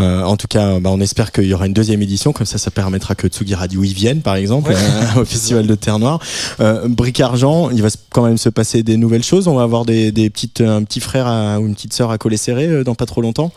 [0.00, 2.58] Euh, en tout cas, bah, on espère qu'il y aura une deuxième édition, comme ça,
[2.58, 6.20] ça permettra que Tsugi Radio y vienne, par exemple, euh, au Festival de Terre Noire.
[6.60, 9.48] Euh, Bric Argent, il va quand même se passer des nouvelles choses.
[9.48, 12.18] On va avoir des, des petites, un petit frère à- ou une petite sœur à
[12.18, 13.52] coller serré euh, dans pas trop longtemps.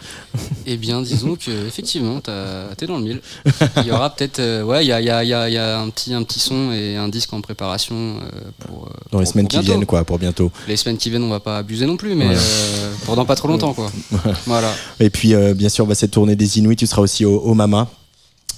[0.65, 3.21] Eh bien, disons que effectivement, t'es dans le mille.
[3.77, 5.53] Il y aura peut-être, ouais, il y a, il y a- il y a- il
[5.53, 8.17] y a un petit, un petit son et un disque en préparation
[8.59, 10.51] pour Dans les pour- semaines pour qui viennent, quoi, pour bientôt.
[10.67, 12.35] Les semaines qui viennent, on va pas abuser non plus, mais Ouais.
[13.05, 13.91] pendant pas trop longtemps, quoi.
[14.45, 14.71] Voilà.
[14.99, 17.87] Et puis, bien sûr, bah, cette tournée des Inuits, tu seras aussi au, au Mama.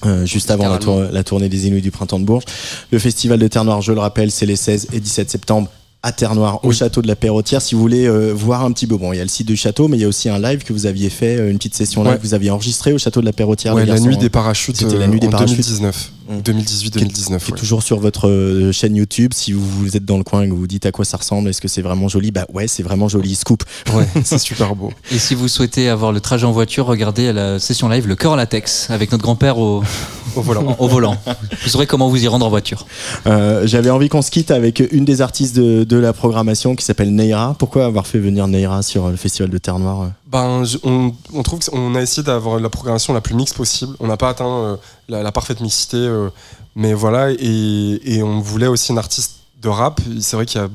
[0.06, 1.02] euh, juste avant la, Carrément.
[1.04, 2.46] tour- la tournée des Inuits du printemps de Bourges.
[2.92, 5.70] Le festival de Terre Noire, je le rappelle, c'est les 16 et 17 septembre
[6.04, 6.76] à Terre-Noire, au Oui.
[6.76, 7.62] château de la Perrotière.
[7.62, 9.56] Si vous voulez euh, voir un petit peu, bon, il y a le site du
[9.56, 11.76] château, mais il y a aussi un live que vous aviez fait, euh, une petite
[11.76, 12.18] session live Ouais.
[12.18, 13.76] que vous aviez enregistrée au château de la Perrotière.
[13.76, 15.58] Ouais, la nuit des parachutes C'était la nuit des en parachutes.
[15.58, 16.21] 2019, Mm.
[16.40, 16.92] 2018-2019.
[16.92, 17.58] qui est ouais.
[17.60, 19.34] toujours sur votre euh, chaîne YouTube.
[19.34, 21.18] Si vous, vous êtes dans le coin et que vous vous dites à quoi ça
[21.18, 22.32] ressemble, est-ce que c'est vraiment joli?
[22.32, 23.36] Bah ouais, c'est vraiment joli.
[23.36, 23.64] Scoop.
[23.94, 24.92] Ouais, c'est super beau.
[25.12, 28.32] Et si vous souhaitez avoir le trajet en voiture, regardez la session live Le cœur
[28.32, 29.84] en latex avec notre grand-père au,
[30.36, 30.76] Au volant.
[30.80, 31.18] au volant.
[31.64, 32.86] Vous saurez comment vous y rendre en voiture.
[33.28, 36.86] Euh, J'avais envie qu'on se quitte avec une des artistes de, de la programmation qui
[36.86, 37.56] s'appelle Neira.
[37.60, 40.08] Pourquoi avoir fait venir Neira sur le festival de Terre Noire euh?
[40.32, 43.96] Ben, on, on trouve qu'on a essayé d'avoir la programmation la plus mixte possible.
[44.00, 44.76] On n'a pas atteint euh,
[45.10, 46.30] la, la parfaite mixité, euh,
[46.76, 47.32] mais voilà.
[47.32, 50.00] Et, et on voulait aussi une artiste de rap.
[50.22, 50.70] C'est vrai qu'il n'y a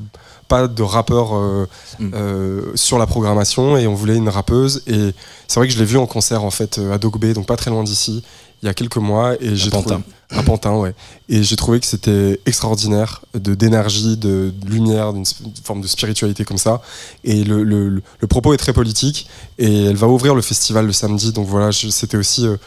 [0.47, 1.65] pas de rappeur euh,
[1.99, 2.75] Mm.
[2.75, 4.83] sur la programmation, et on voulait une rappeuse.
[4.85, 5.13] Et
[5.47, 7.71] c'est vrai que je l'ai vue en concert en fait à Dogbe, donc pas très
[7.71, 8.23] loin d'ici,
[8.61, 10.01] il y a quelques mois, et j'ai trouvé Pantin.
[10.31, 10.95] à Pantin, ouais.
[11.29, 15.25] Et j'ai trouvé que c'était extraordinaire de d'énergie, de, de lumière, d'une
[15.63, 16.81] forme de spiritualité comme ça.
[17.23, 19.27] Et le, le, le- le propos est très politique.
[19.59, 21.31] Et elle va ouvrir le festival le samedi.
[21.33, 22.57] Donc voilà, je- c'était aussi euh,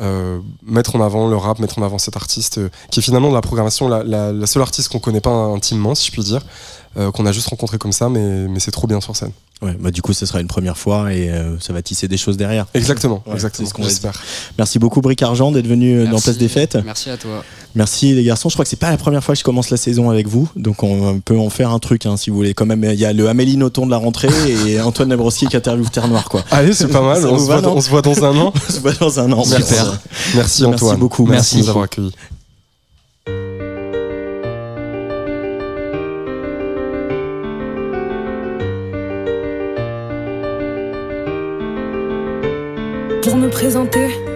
[0.00, 3.28] euh, mettre en avant le rap, mettre en avant cet artiste euh, qui est finalement
[3.30, 6.22] de la programmation la, la- la seule artiste qu'on connaît pas intimement, si je puis
[6.22, 6.42] dire,
[7.14, 9.32] qu'on a juste rencontré comme ça, mais, mais c'est trop bien sur scène.
[9.62, 12.16] Ouais, bah du coup, ce sera une première fois et euh, ça va tisser des
[12.16, 12.64] choses derrière.
[12.72, 13.66] Exactement, Ouais, exactement.
[13.66, 14.22] c'est ce qu'on va J'espère.
[14.56, 16.18] Merci beaucoup, Bric Argent, d'être venu euh, dans.
[16.18, 16.78] Place des Fêtes.
[16.84, 17.44] Merci à toi.
[17.74, 18.48] Merci les garçons.
[18.48, 20.48] Je crois que c'est pas la première fois que je commence la saison avec vous,
[20.56, 22.54] donc on peut en faire un truc hein, si vous voulez.
[22.54, 24.28] Quand même, il y a le Amélie Nothomb de la rentrée
[24.66, 26.42] et Antoine Labrossier qui interviewe Terre Noire, quoi.
[26.50, 27.24] Allez, c'est pas mal.
[27.26, 28.52] On, se va, voit, dans- non on se voit dans un an.
[28.68, 29.44] On se voit dans un an.
[29.44, 29.60] Super.
[29.68, 29.98] Merci.
[30.36, 30.80] Merci Antoine.
[30.90, 31.26] Merci beaucoup.
[31.26, 31.56] Merci.
[31.56, 32.12] de nous avoir accueillis.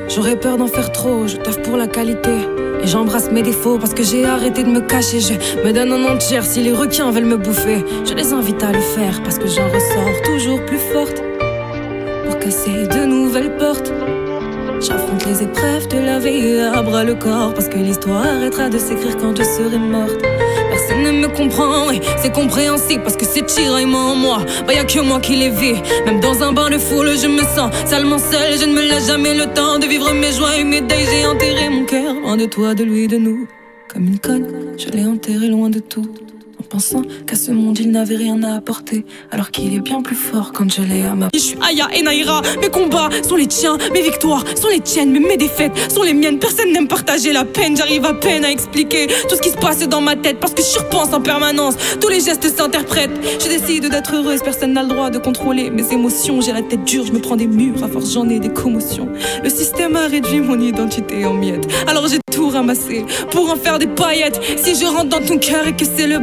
[0.09, 2.37] J'aurais peur d'en faire trop, je taffe pour la qualité.
[2.83, 5.21] Et j'embrasse mes défauts parce que j'ai arrêté de me cacher.
[5.21, 5.35] Je
[5.67, 7.85] me donne en entière si les requins veulent me bouffer.
[8.05, 11.23] Je les invite à le faire parce que j'en ressors toujours plus forte.
[12.27, 13.93] Pour casser de nouvelles portes.
[14.81, 18.77] J'affronte les épreuves de la vie à bras le corps parce que l'histoire arrêtera de
[18.77, 20.21] s'écrire quand je serai morte.
[21.03, 24.39] Ne me comprend, et c'est compréhensible parce que c'est tiraillement en moi.
[24.67, 25.81] Bah y a que moi qui les vis.
[26.07, 28.59] Même dans un bain de foule, je me sens salement seule.
[28.59, 31.07] Je ne me laisse jamais le temps de vivre mes joies et mes deuils.
[31.11, 33.47] J'ai enterré mon cœur loin de toi, de lui, de nous.
[33.93, 34.47] Comme une conne,
[34.79, 36.07] je l'ai enterré loin de tout.
[36.75, 40.17] En pensant qu'à ce monde il n'avait rien à apporter, alors qu'il est bien plus
[40.17, 41.29] fort quand je l'ai à ma.
[41.33, 45.13] Je suis Aya et Naira, mes combats sont les tiens, mes victoires sont les tiennes,
[45.13, 46.41] mais mes défaites sont les miennes.
[46.41, 49.87] Personne n'aime partager la peine, j'arrive à peine à expliquer tout ce qui se passe
[49.87, 51.77] dans ma tête parce que je repense en permanence.
[52.01, 53.21] Tous les gestes s'interprètent.
[53.39, 56.41] Je décide d'être heureuse, personne n'a le droit de contrôler mes émotions.
[56.41, 59.09] J'ai la tête dure, je me prends des murs, à force j'en ai des commotions.
[59.45, 63.79] Le système a réduit mon identité en miettes, alors j'ai tout ramassé pour en faire
[63.79, 64.41] des paillettes.
[64.57, 66.19] Si je rentre dans ton cœur et que c'est le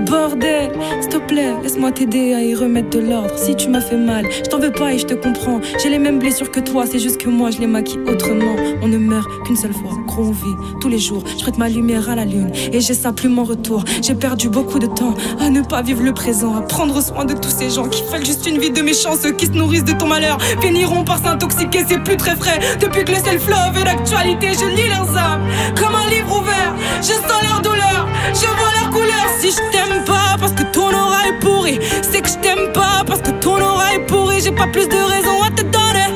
[1.01, 3.37] s'il te plaît, laisse-moi t'aider à y remettre de l'ordre.
[3.37, 5.59] Si tu m'as fait mal, je t'en veux pas et je te comprends.
[5.81, 8.55] J'ai les mêmes blessures que toi, c'est juste que moi je les maquille autrement.
[8.81, 11.23] On ne meurt qu'une seule fois, gros on vit tous les jours.
[11.37, 12.93] Je prête ma lumière à la lune et j'ai
[13.27, 13.83] mon retour.
[14.01, 17.33] J'ai perdu beaucoup de temps à ne pas vivre le présent, à prendre soin de
[17.33, 19.15] tous ces gens qui veulent juste une vie de méchants.
[19.21, 22.59] Ceux qui se nourrissent de ton malheur finiront par s'intoxiquer, c'est plus très frais.
[22.79, 26.75] Depuis que le self-love est d'actualité, je lis leurs âmes comme un livre ouvert.
[27.01, 29.25] Je sens leur douleur, je vois leur couleur.
[29.39, 33.03] Si je t'aime pas parce que ton aura est pourri, c'est que je t'aime pas
[33.05, 34.41] parce que ton aura est pourri.
[34.41, 36.07] J'ai pas plus de raison à te donner.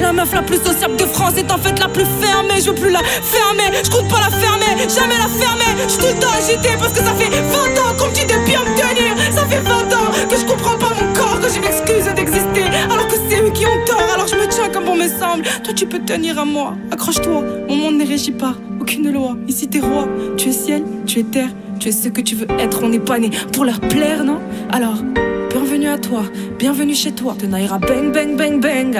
[0.00, 2.60] La meuf la plus sociable de France est en fait la plus fermée.
[2.60, 5.72] Je veux plus la fermer, je compte pas la fermer, jamais la fermer.
[5.88, 7.34] Je tout le temps agité parce que ça fait 20
[7.82, 9.16] ans qu'on me dit de bien me tenir.
[9.30, 12.64] Ça fait 20 ans que je comprends pas mon corps, que je m'excuse d'exister.
[12.90, 15.44] Alors que c'est eux qui ont tort, alors je me tiens comme bon me semble.
[15.64, 17.42] Toi tu peux tenir à moi, accroche-toi.
[17.68, 18.54] Mon monde n'est régi par
[18.90, 19.36] aucune loi.
[19.46, 21.50] Ici t'es roi, tu es ciel, tu es terre.
[21.78, 24.40] Tu es ce que tu veux être, on n'est pas né pour leur plaire, non?
[24.70, 25.02] Alors,
[25.48, 26.24] bienvenue à toi,
[26.58, 27.34] bienvenue chez toi.
[27.40, 28.98] De Naira, bang, bang, bang, bang.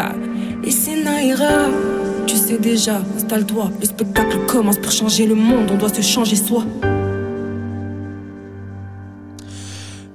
[0.65, 1.69] Et c'est Naira.
[2.27, 3.71] Tu sais déjà, installe-toi.
[3.81, 6.65] Le spectacle commence pour changer le monde, on doit se changer soi.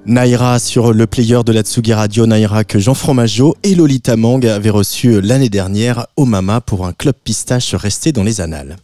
[0.06, 4.44] Naira sur le player de la Tsugi Radio, Naira que Jean Fromageau et Lolita Mang
[4.46, 8.76] avaient reçu l'année dernière au Mama pour un club pistache resté dans les annales.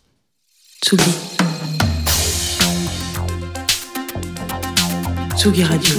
[0.84, 1.14] Tsugi.
[5.36, 5.94] Tsugi Radio.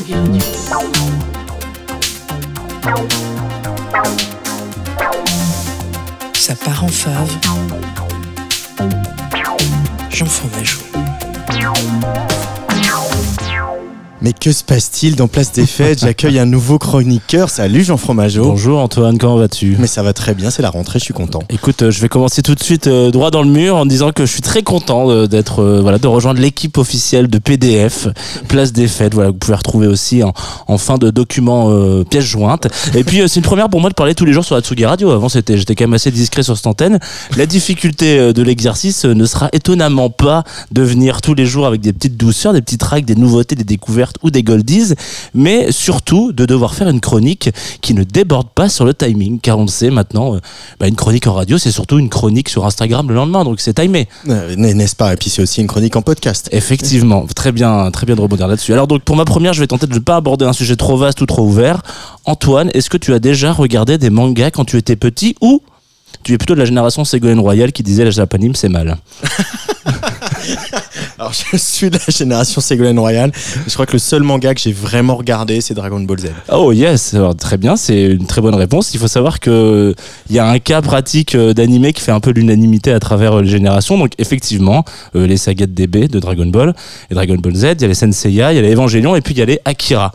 [6.34, 7.32] Ça part en fave.
[10.10, 10.82] Jean Fromageau.
[14.24, 16.00] Mais que se passe-t-il dans Place des Fêtes?
[16.00, 17.50] J'accueille un nouveau chroniqueur.
[17.50, 18.46] Salut Jean Fromageau.
[18.46, 19.76] Bonjour Antoine, comment vas-tu?
[19.80, 21.40] Mais ça va très bien, c'est la rentrée, je suis content.
[21.50, 24.14] Écoute, euh, je vais commencer tout de suite euh, droit dans le mur en disant
[24.14, 28.08] que je suis très content euh, d'être euh, voilà de rejoindre l'équipe officielle de PDF
[28.48, 29.14] Place des Fêtes.
[29.14, 30.32] Voilà, vous pouvez retrouver aussi en,
[30.68, 32.70] en fin de document euh, pièce jointe.
[32.96, 34.86] Et puis c'est une première pour moi de parler tous les jours sur la Tsugi
[34.86, 35.12] Radio.
[35.12, 36.98] Avant c'était j'étais quand même assez discret sur cette antenne.
[37.36, 41.92] La difficulté de l'exercice ne sera étonnamment pas de venir tous les jours avec des
[41.92, 44.93] petites douceurs, des petits tracks, des nouveautés, des découvertes ou des goldies,
[45.34, 47.49] mais surtout de devoir faire une chronique
[47.82, 50.39] qui ne déborde pas sur le timing, car on le sait maintenant, euh,
[50.80, 53.74] bah, une chronique en radio, c'est surtout une chronique sur Instagram le lendemain, donc c'est
[53.74, 54.07] timé.
[54.30, 55.14] Euh, N'est-ce pas?
[55.14, 56.49] Et puis c'est aussi une chronique en podcast.
[56.51, 58.74] Effectivement, très bien, très bien de rebondir là-dessus.
[58.74, 60.97] Alors donc pour ma première, je vais tenter de ne pas aborder un sujet trop
[60.97, 61.82] vaste ou trop ouvert.
[62.26, 65.61] Antoine, est-ce que tu as déjà regardé des mangas quand tu étais petit ou
[66.24, 68.98] tu es plutôt de la génération Ségolène Royal qui disait la japanime c'est mal.
[71.20, 73.32] Alors je suis de la génération Ségolène Royal.
[73.68, 76.26] Je crois que le seul manga que j'ai vraiment regardé, c'est Dragon Ball Z.
[76.52, 78.94] Oh yes, alors, très bien, c'est une très bonne réponse.
[78.94, 79.94] Il faut savoir que
[80.30, 83.38] il y a un cas pratique euh, d'animé qui fait un peu l'unanimité à travers
[83.38, 83.98] euh, les générations.
[83.98, 84.84] Donc effectivement,
[85.16, 86.74] euh, les sagas de DB de Dragon Ball
[87.10, 89.22] et Dragon Ball Z, il y a les Senseiya, il y a les Evangelion et
[89.22, 90.12] puis il y a les Akira.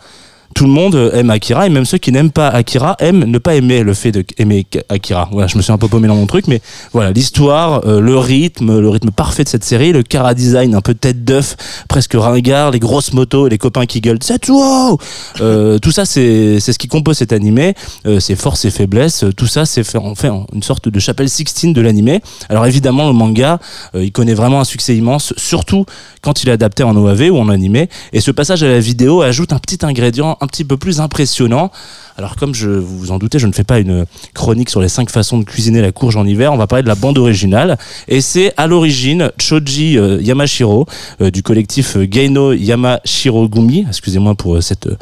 [0.59, 3.39] Tout le monde euh, aime Akira et même ceux qui n'aiment pas Akira aiment ne
[3.39, 5.29] pas aimer le fait d'aimer Akira.
[5.31, 6.61] Voilà, je me suis un peu paumé dans mon truc, mais
[6.93, 10.81] voilà, l'histoire, euh, le rythme, le rythme parfait de cette série, le cara design un
[10.81, 11.55] peu tête d'œuf,
[11.89, 14.99] presque ringard, les grosses motos les copains qui gueulent c'est wow
[15.41, 17.75] euh, Tout ça, c'est ce qui compose cet animé,
[18.07, 21.29] euh, ses forces et faiblesses, tout ça, c'est fait en fait une sorte de chapelle
[21.29, 22.21] Sixtine de l'animé.
[22.49, 23.61] Alors évidemment, le manga,
[23.95, 25.87] il connaît vraiment un succès immense, surtout
[26.21, 27.89] quand il est adapté en OAV ou en animé.
[28.13, 31.70] Et ce passage à la vidéo ajoute un petit ingrédient petit peu plus impressionnant.
[32.16, 34.88] Alors comme je vous vous en doutez, je ne fais pas une chronique sur les
[34.88, 37.78] cinq façons de cuisiner la courge en hiver, on va parler de la bande originale.
[38.09, 40.86] Et c'est à l'origine Choji euh, Yamashiro
[41.20, 44.96] euh, du collectif euh, Geino Yamashiro Gumi, excusez-moi pour euh,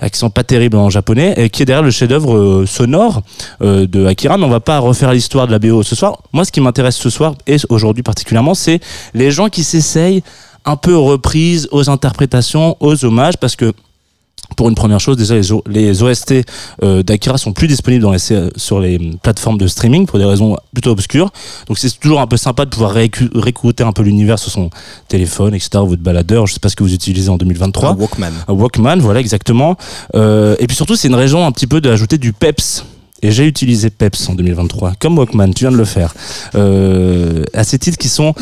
[0.00, 3.22] accent pas terrible en japonais, et qui est derrière le chef-d'œuvre sonore
[3.60, 4.36] de Akira.
[4.36, 6.20] Mais on va pas refaire l'histoire de la BO ce soir.
[6.32, 8.80] Moi, ce qui m'intéresse ce soir et aujourd'hui particulièrement, c'est
[9.14, 10.22] les gens qui s'essayent
[10.66, 13.72] un peu aux reprises, aux interprétations, aux hommages, parce que
[14.56, 15.34] pour une première chose, déjà
[15.66, 16.34] les, OST
[16.82, 20.24] euh, d'Akira sont plus disponibles dans les, C- sur les plateformes de streaming pour des
[20.24, 21.30] raisons plutôt obscures.
[21.68, 24.70] Donc c'est toujours un peu sympa de pouvoir réécouter un peu l'univers sur son
[25.08, 25.70] téléphone, etc.
[25.82, 26.46] ou votre baladeur.
[26.46, 27.90] Je sais pas ce que vous utilisez en 2023.
[27.90, 28.32] Un Walkman.
[28.48, 29.76] Un Walkman, voilà exactement.
[30.14, 32.84] Euh, et puis surtout, c'est une raison un petit peu d'ajouter du peps.
[33.22, 36.14] Et j'ai utilisé Peps en 2023, comme Walkman, tu viens de le faire.
[36.54, 38.34] Euh, à ces titres qui sont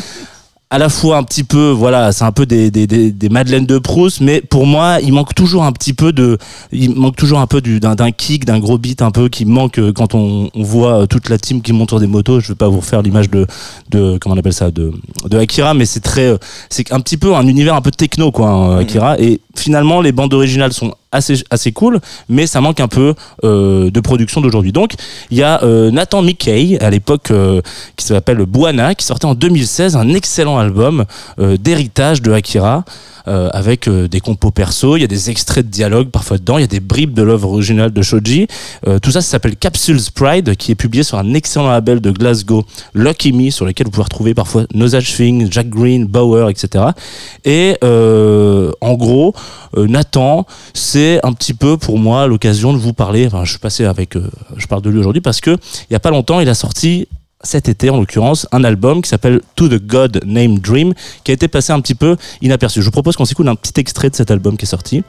[0.71, 3.77] à la fois un petit peu, voilà, c'est un peu des, des, des, Madeleines de
[3.77, 6.37] Proust, mais pour moi, il manque toujours un petit peu de,
[6.71, 9.77] il manque toujours un peu du, d'un, kick, d'un gros beat un peu qui manque
[9.77, 12.39] euh, quand on, on voit euh, toute la team qui monte sur des motos.
[12.39, 13.45] Je vais pas vous refaire l'image de,
[13.91, 14.91] de, comment on appelle ça, de,
[15.29, 16.37] de Akira, mais c'est très, euh,
[16.69, 19.19] c'est un petit peu un univers un peu techno, quoi, hein, Akira.
[19.19, 21.99] Et finalement, les bandes originales sont assez, cool,
[22.29, 23.13] mais ça manque un peu
[23.43, 24.71] euh, de production d'aujourd'hui.
[24.71, 24.93] Donc,
[25.31, 27.61] il y a euh, Nathan Mickey, à l'époque, euh,
[27.95, 31.05] qui s'appelle Buana, qui sortait en 2016 un excellent album
[31.37, 32.83] d'héritage de Akira.
[33.25, 36.63] avec des compos perso, il y a des extraits de dialogue parfois dedans, il y
[36.63, 38.45] a des bribes de l'œuvre originale de Shoji.
[39.01, 42.63] Tout ça, ça s'appelle Capsules Pride, qui est publié sur un excellent label de Glasgow,
[42.93, 46.85] Lucky Me, sur lequel vous pouvez retrouver parfois Nosage Thing, Jack Green, Bauer, etc.
[47.45, 49.33] Et en gros,
[49.75, 50.45] Nathan,
[50.75, 53.27] c'est un petit peu pour moi l'occasion de vous parler.
[53.27, 55.51] Enfin, je suis passé avec, euh, je parle de lui aujourd'hui parce que
[55.89, 57.07] il y a pas longtemps, il a sorti
[57.43, 60.93] cet été en l'occurrence un album qui s'appelle To the God Named Dream
[61.23, 62.81] qui a été passé un petit peu inaperçu.
[62.81, 65.03] Je vous propose qu'on s'écoute un petit extrait de cet album qui est sorti.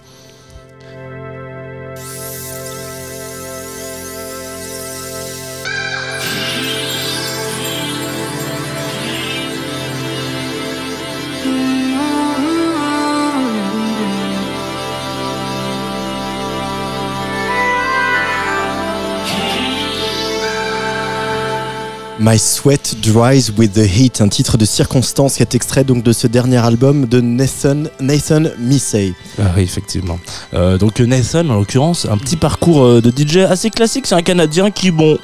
[22.27, 26.13] My Sweat Dries with the Heat, un titre de circonstance qui est extrait donc de
[26.13, 29.15] ce dernier album de Nathan, Nathan Missey.
[29.39, 30.19] Ah oui, effectivement.
[30.53, 34.09] Euh, donc Nathan, en l'occurrence, un petit parcours euh, de DJ assez classique.
[34.09, 35.17] C'est un Canadien qui, bon,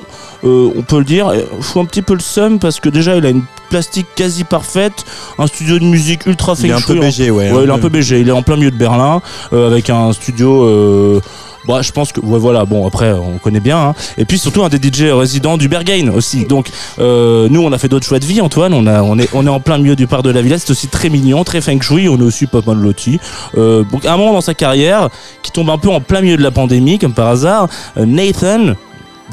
[0.44, 3.26] euh, on peut le dire, fout un petit peu le seum parce que déjà il
[3.26, 5.04] a une plastique quasi parfaite,
[5.38, 7.50] un studio de musique ultra Il est feng un peu BG, ouais.
[7.50, 8.20] Ouais, il est un peu BG.
[8.20, 9.20] Il est en plein milieu de Berlin
[9.52, 11.20] euh, avec un studio.
[11.68, 12.64] Bah, je pense que ouais, voilà.
[12.64, 13.78] Bon, après, on connaît bien.
[13.78, 13.94] hein.
[14.18, 16.44] Et puis surtout un des DJ résidents du Berghain aussi.
[16.44, 18.74] Donc, euh, nous, on a fait d'autres choix de vie, Antoine.
[18.74, 20.58] On est en plein milieu du parc de la Villa.
[20.58, 22.08] C'est aussi très mignon, très feng shui.
[22.08, 23.20] On est aussi pas mal loti.
[23.56, 25.08] Euh, donc, un moment dans sa carrière
[25.42, 28.74] qui tombe un peu en plein milieu de la pandémie, comme par hasard, euh, Nathan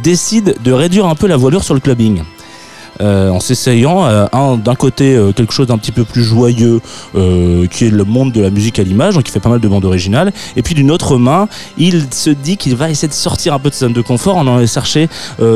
[0.03, 2.21] décide de réduire un peu la voilure sur le clubbing.
[3.01, 6.81] Euh, en s'essayant euh, un- d'un côté euh, quelque chose d'un petit peu plus joyeux,
[7.71, 9.67] qui est le monde de la musique à l'image, donc il fait pas mal de
[9.67, 11.47] bandes originales, et puis d'une autre main,
[11.77, 14.37] il se dit qu'il va essayer de sortir un peu de sa zone de confort
[14.37, 15.07] en allant chercher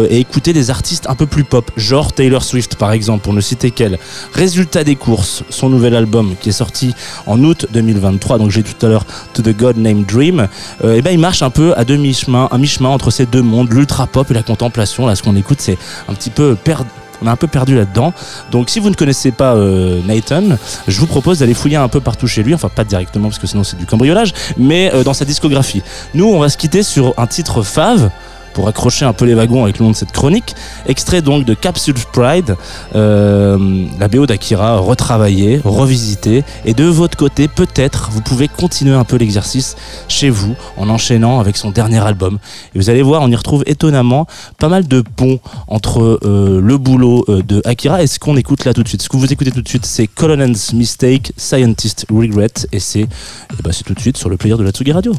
[0.10, 3.42] et écouter des artistes un peu plus pop, genre Taylor Swift par exemple, pour ne
[3.42, 3.98] citer qu'elle.
[4.34, 6.94] Résultat des courses, son nouvel album qui est sorti
[7.28, 10.48] en août 2023, donc j'ai tout à l'heure To the God Named Dream,
[10.84, 14.08] et ben il marche un peu à demi-chemin, un mi-chemin entre ces deux mondes, l'ultra
[14.08, 15.06] pop et la contemplation.
[15.08, 15.78] Là, ce qu'on écoute, c'est
[16.08, 16.90] un petit peu perdu.
[17.24, 18.14] On est un peu perdu là-dedans.
[18.52, 20.44] Donc, si vous ne connaissez pas euh, Nathan,
[20.88, 22.54] je vous propose d'aller fouiller un peu partout chez lui.
[22.54, 25.84] Enfin, pas directement parce que sinon c'est du cambriolage, mais euh, dans sa discographie.
[26.14, 28.10] Nous, on va se quitter sur un titre fave
[28.54, 30.56] pour accrocher un peu les wagons avec le nom de cette chronique.
[30.86, 32.56] Extrait donc de Capsule Pride,
[32.96, 36.44] euh, la BO d'Akira retravaillée, revisitée.
[36.66, 39.76] Et de votre côté, peut-être, vous pouvez continuer un peu l'exercice
[40.08, 42.40] chez vous en enchaînant avec son dernier album.
[42.76, 44.28] Et vous allez voir, on y retrouve étonnamment
[44.58, 48.66] pas mal de ponts entre euh, le boulot euh, de Akira et ce qu'on écoute
[48.66, 49.02] là tout de suite.
[49.02, 52.54] Ce que vous écoutez tout de suite, c'est Colonel's Mistake, Scientist Regret.
[52.72, 55.14] Et c'est eh ben, tout de suite sur le player de la Tsugi Radio.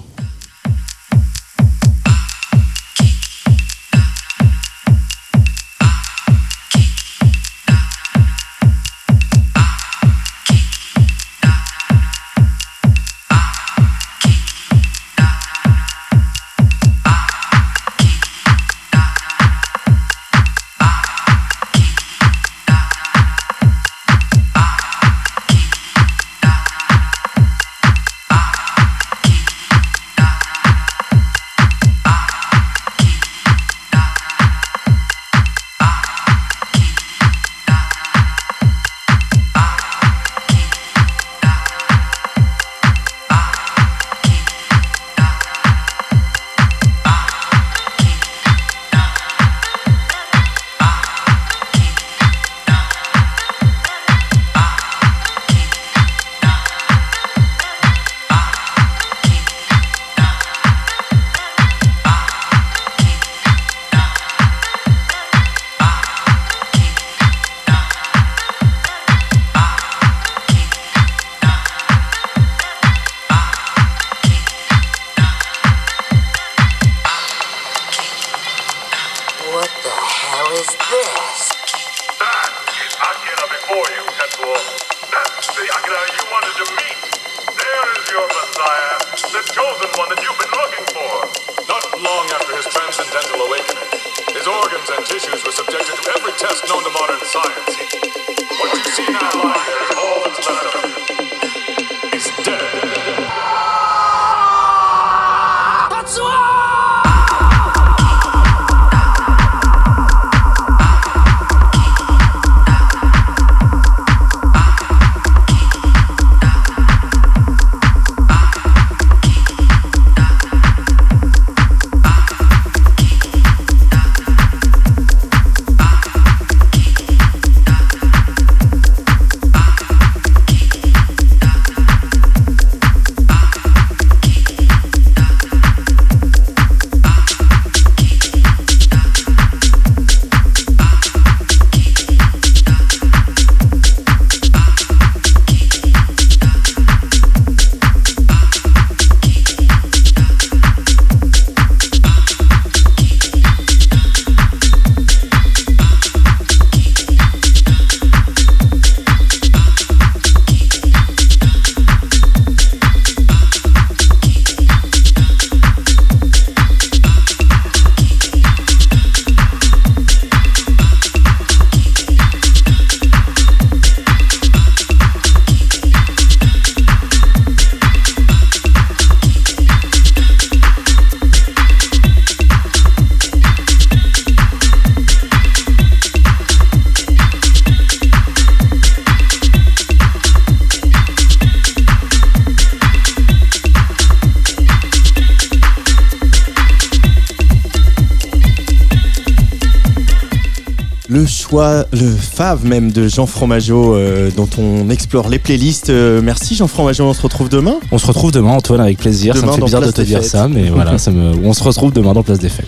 [201.54, 205.88] Choix, le fave même de Jean Fromageau euh, dont on explore les playlists.
[205.88, 207.76] Euh, merci Jean Fromageau, on se retrouve demain.
[207.92, 209.36] On se retrouve demain, Antoine, avec plaisir.
[209.36, 210.30] ça Demain me fait bizarre de te dire Fêtes.
[210.30, 211.32] ça, mais voilà, ça me...
[211.44, 212.66] on se retrouve demain dans Place des Fêtes.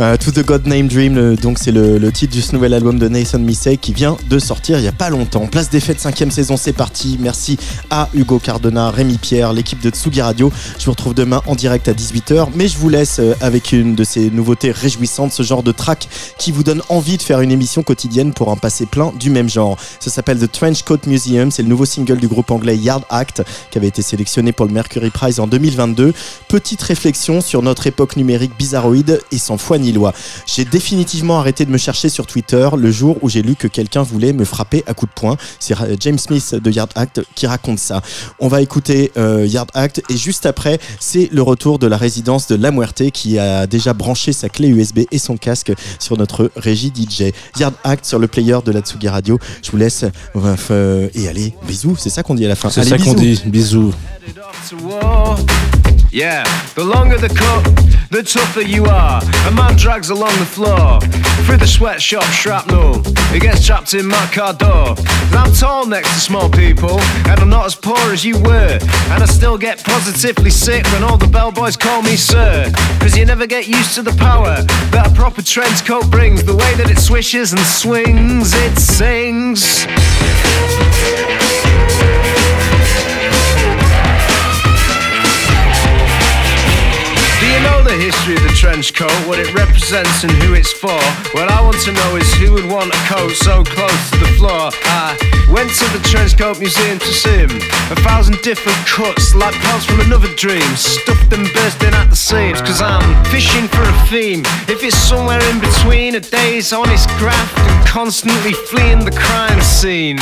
[0.00, 3.38] Euh, to the God Name Dream, donc c'est le, titre du nouvel album de Nathan
[3.38, 5.46] Mistake qui vient de sortir il y a pas longtemps.
[5.46, 7.18] Place des fêtes, cinquième saison, c'est parti.
[7.20, 7.58] Merci
[7.90, 10.50] à Hugo Cardona, Rémi Pierre, l'équipe de Tsugi Radio.
[10.78, 13.94] Je vous retrouve demain en direct à 18h, mais je vous laisse euh, avec une
[13.94, 17.52] de ces nouveautés réjouissantes, ce genre de track qui vous donne envie de faire une
[17.52, 19.76] émission quotidiennes pour en passer plein du même genre.
[19.98, 23.42] Ça s'appelle The Trench Coat Museum, c'est le nouveau single du groupe anglais Yard Act
[23.70, 26.14] qui avait été sélectionné pour le Mercury Prize en 2022.
[26.48, 29.76] Petite réflexion sur notre époque numérique bizarroïde et sans foi
[30.46, 34.02] J'ai définitivement arrêté de me chercher sur Twitter le jour où j'ai lu que quelqu'un
[34.02, 35.36] voulait me frapper à coups de poing.
[35.58, 38.02] C'est euh, James Smith de Yard Act qui raconte ça.
[38.38, 42.46] On va écouter euh, Yard Act et juste après, c'est le retour de la résidence
[42.46, 46.50] de La Muerte qui a déjà branché sa clé USB et son casque sur notre
[46.56, 47.32] régie DJ.
[47.58, 49.38] Yard Act sur le player de la Tsugi Radio.
[49.62, 50.04] Je vous laisse
[50.70, 52.70] euh, et allez, bisous, c'est ça qu'on dit à la fin.
[52.70, 53.40] C'est ça qu'on dit.
[53.46, 53.92] Bisous.
[56.12, 56.42] Yeah,
[56.74, 57.62] the longer the cut,
[58.10, 59.22] the tougher you are.
[59.46, 61.00] A man drags along the floor
[61.46, 63.02] through the sweatshop shrapnel.
[63.32, 64.96] He gets trapped in my car door.
[64.98, 68.78] And I'm tall next to small people, and I'm not as poor as you were.
[69.10, 72.70] And I still get positively sick when all the bellboys call me sir.
[73.00, 76.42] Cause you never get used to the power that a proper trench coat brings.
[76.44, 79.86] The way that it swishes and swings, it sings.
[87.90, 90.94] The history of the trench coat, what it represents and who it's for?
[91.34, 94.30] What I want to know is who would want a coat so close to the
[94.38, 94.70] floor.
[94.86, 95.18] I
[95.50, 97.50] went to the trench coat museum to see him.
[97.90, 102.62] A thousand different cuts, like parts from another dream, stuffed and bursting at the seams.
[102.62, 104.46] Cause I'm fishing for a theme.
[104.70, 110.18] If it's somewhere in between a day's honest graft and constantly fleeing the crime scene.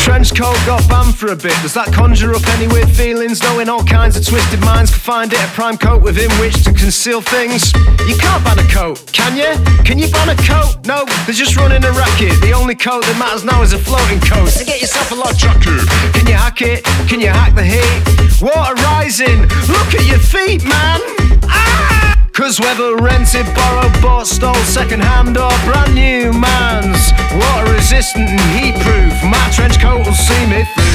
[0.00, 1.54] Trench coat got banned for a bit.
[1.62, 3.42] Does that conjure up any weird feelings?
[3.42, 6.72] Knowing all kinds of twisted minds can find it a prime coat within which to
[6.72, 7.72] conceal things.
[8.08, 9.52] You can't ban a coat, can you?
[9.84, 10.80] Can you ban a coat?
[10.86, 12.32] No, they're just running a racket.
[12.40, 14.48] The only coat that matters now is a floating coat.
[14.48, 15.84] So get yourself a log jacket.
[16.16, 16.84] Can you hack it?
[17.08, 18.40] Can you hack the heat?
[18.40, 19.42] Water rising.
[19.68, 21.00] Look at your feet, man.
[21.44, 21.89] Ah!
[22.32, 28.40] Cause whether rented, borrowed, bought, stole, second hand or brand new man's Water resistant and
[28.58, 30.90] heat proof, my trench coat will see me through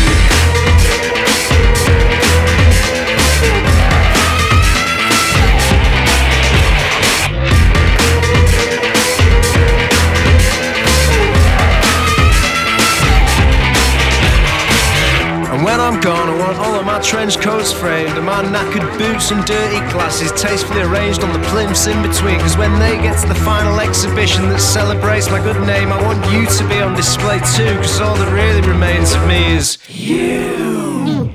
[17.05, 21.85] trench coats framed, and my knackered boots and dirty glasses tastefully arranged on the plimps
[21.85, 22.39] in between.
[22.39, 26.25] Cause when they get to the final exhibition that celebrates my good name, I want
[26.33, 31.29] you to be on display too, cause all that really remains of me is you.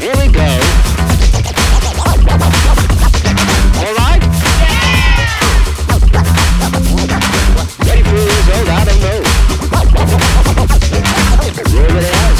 [0.00, 0.40] Here we go.
[3.76, 4.22] All right?
[4.60, 5.28] Yeah!
[7.84, 9.20] Ready for years old, I don't know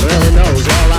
[0.03, 0.90] really knows.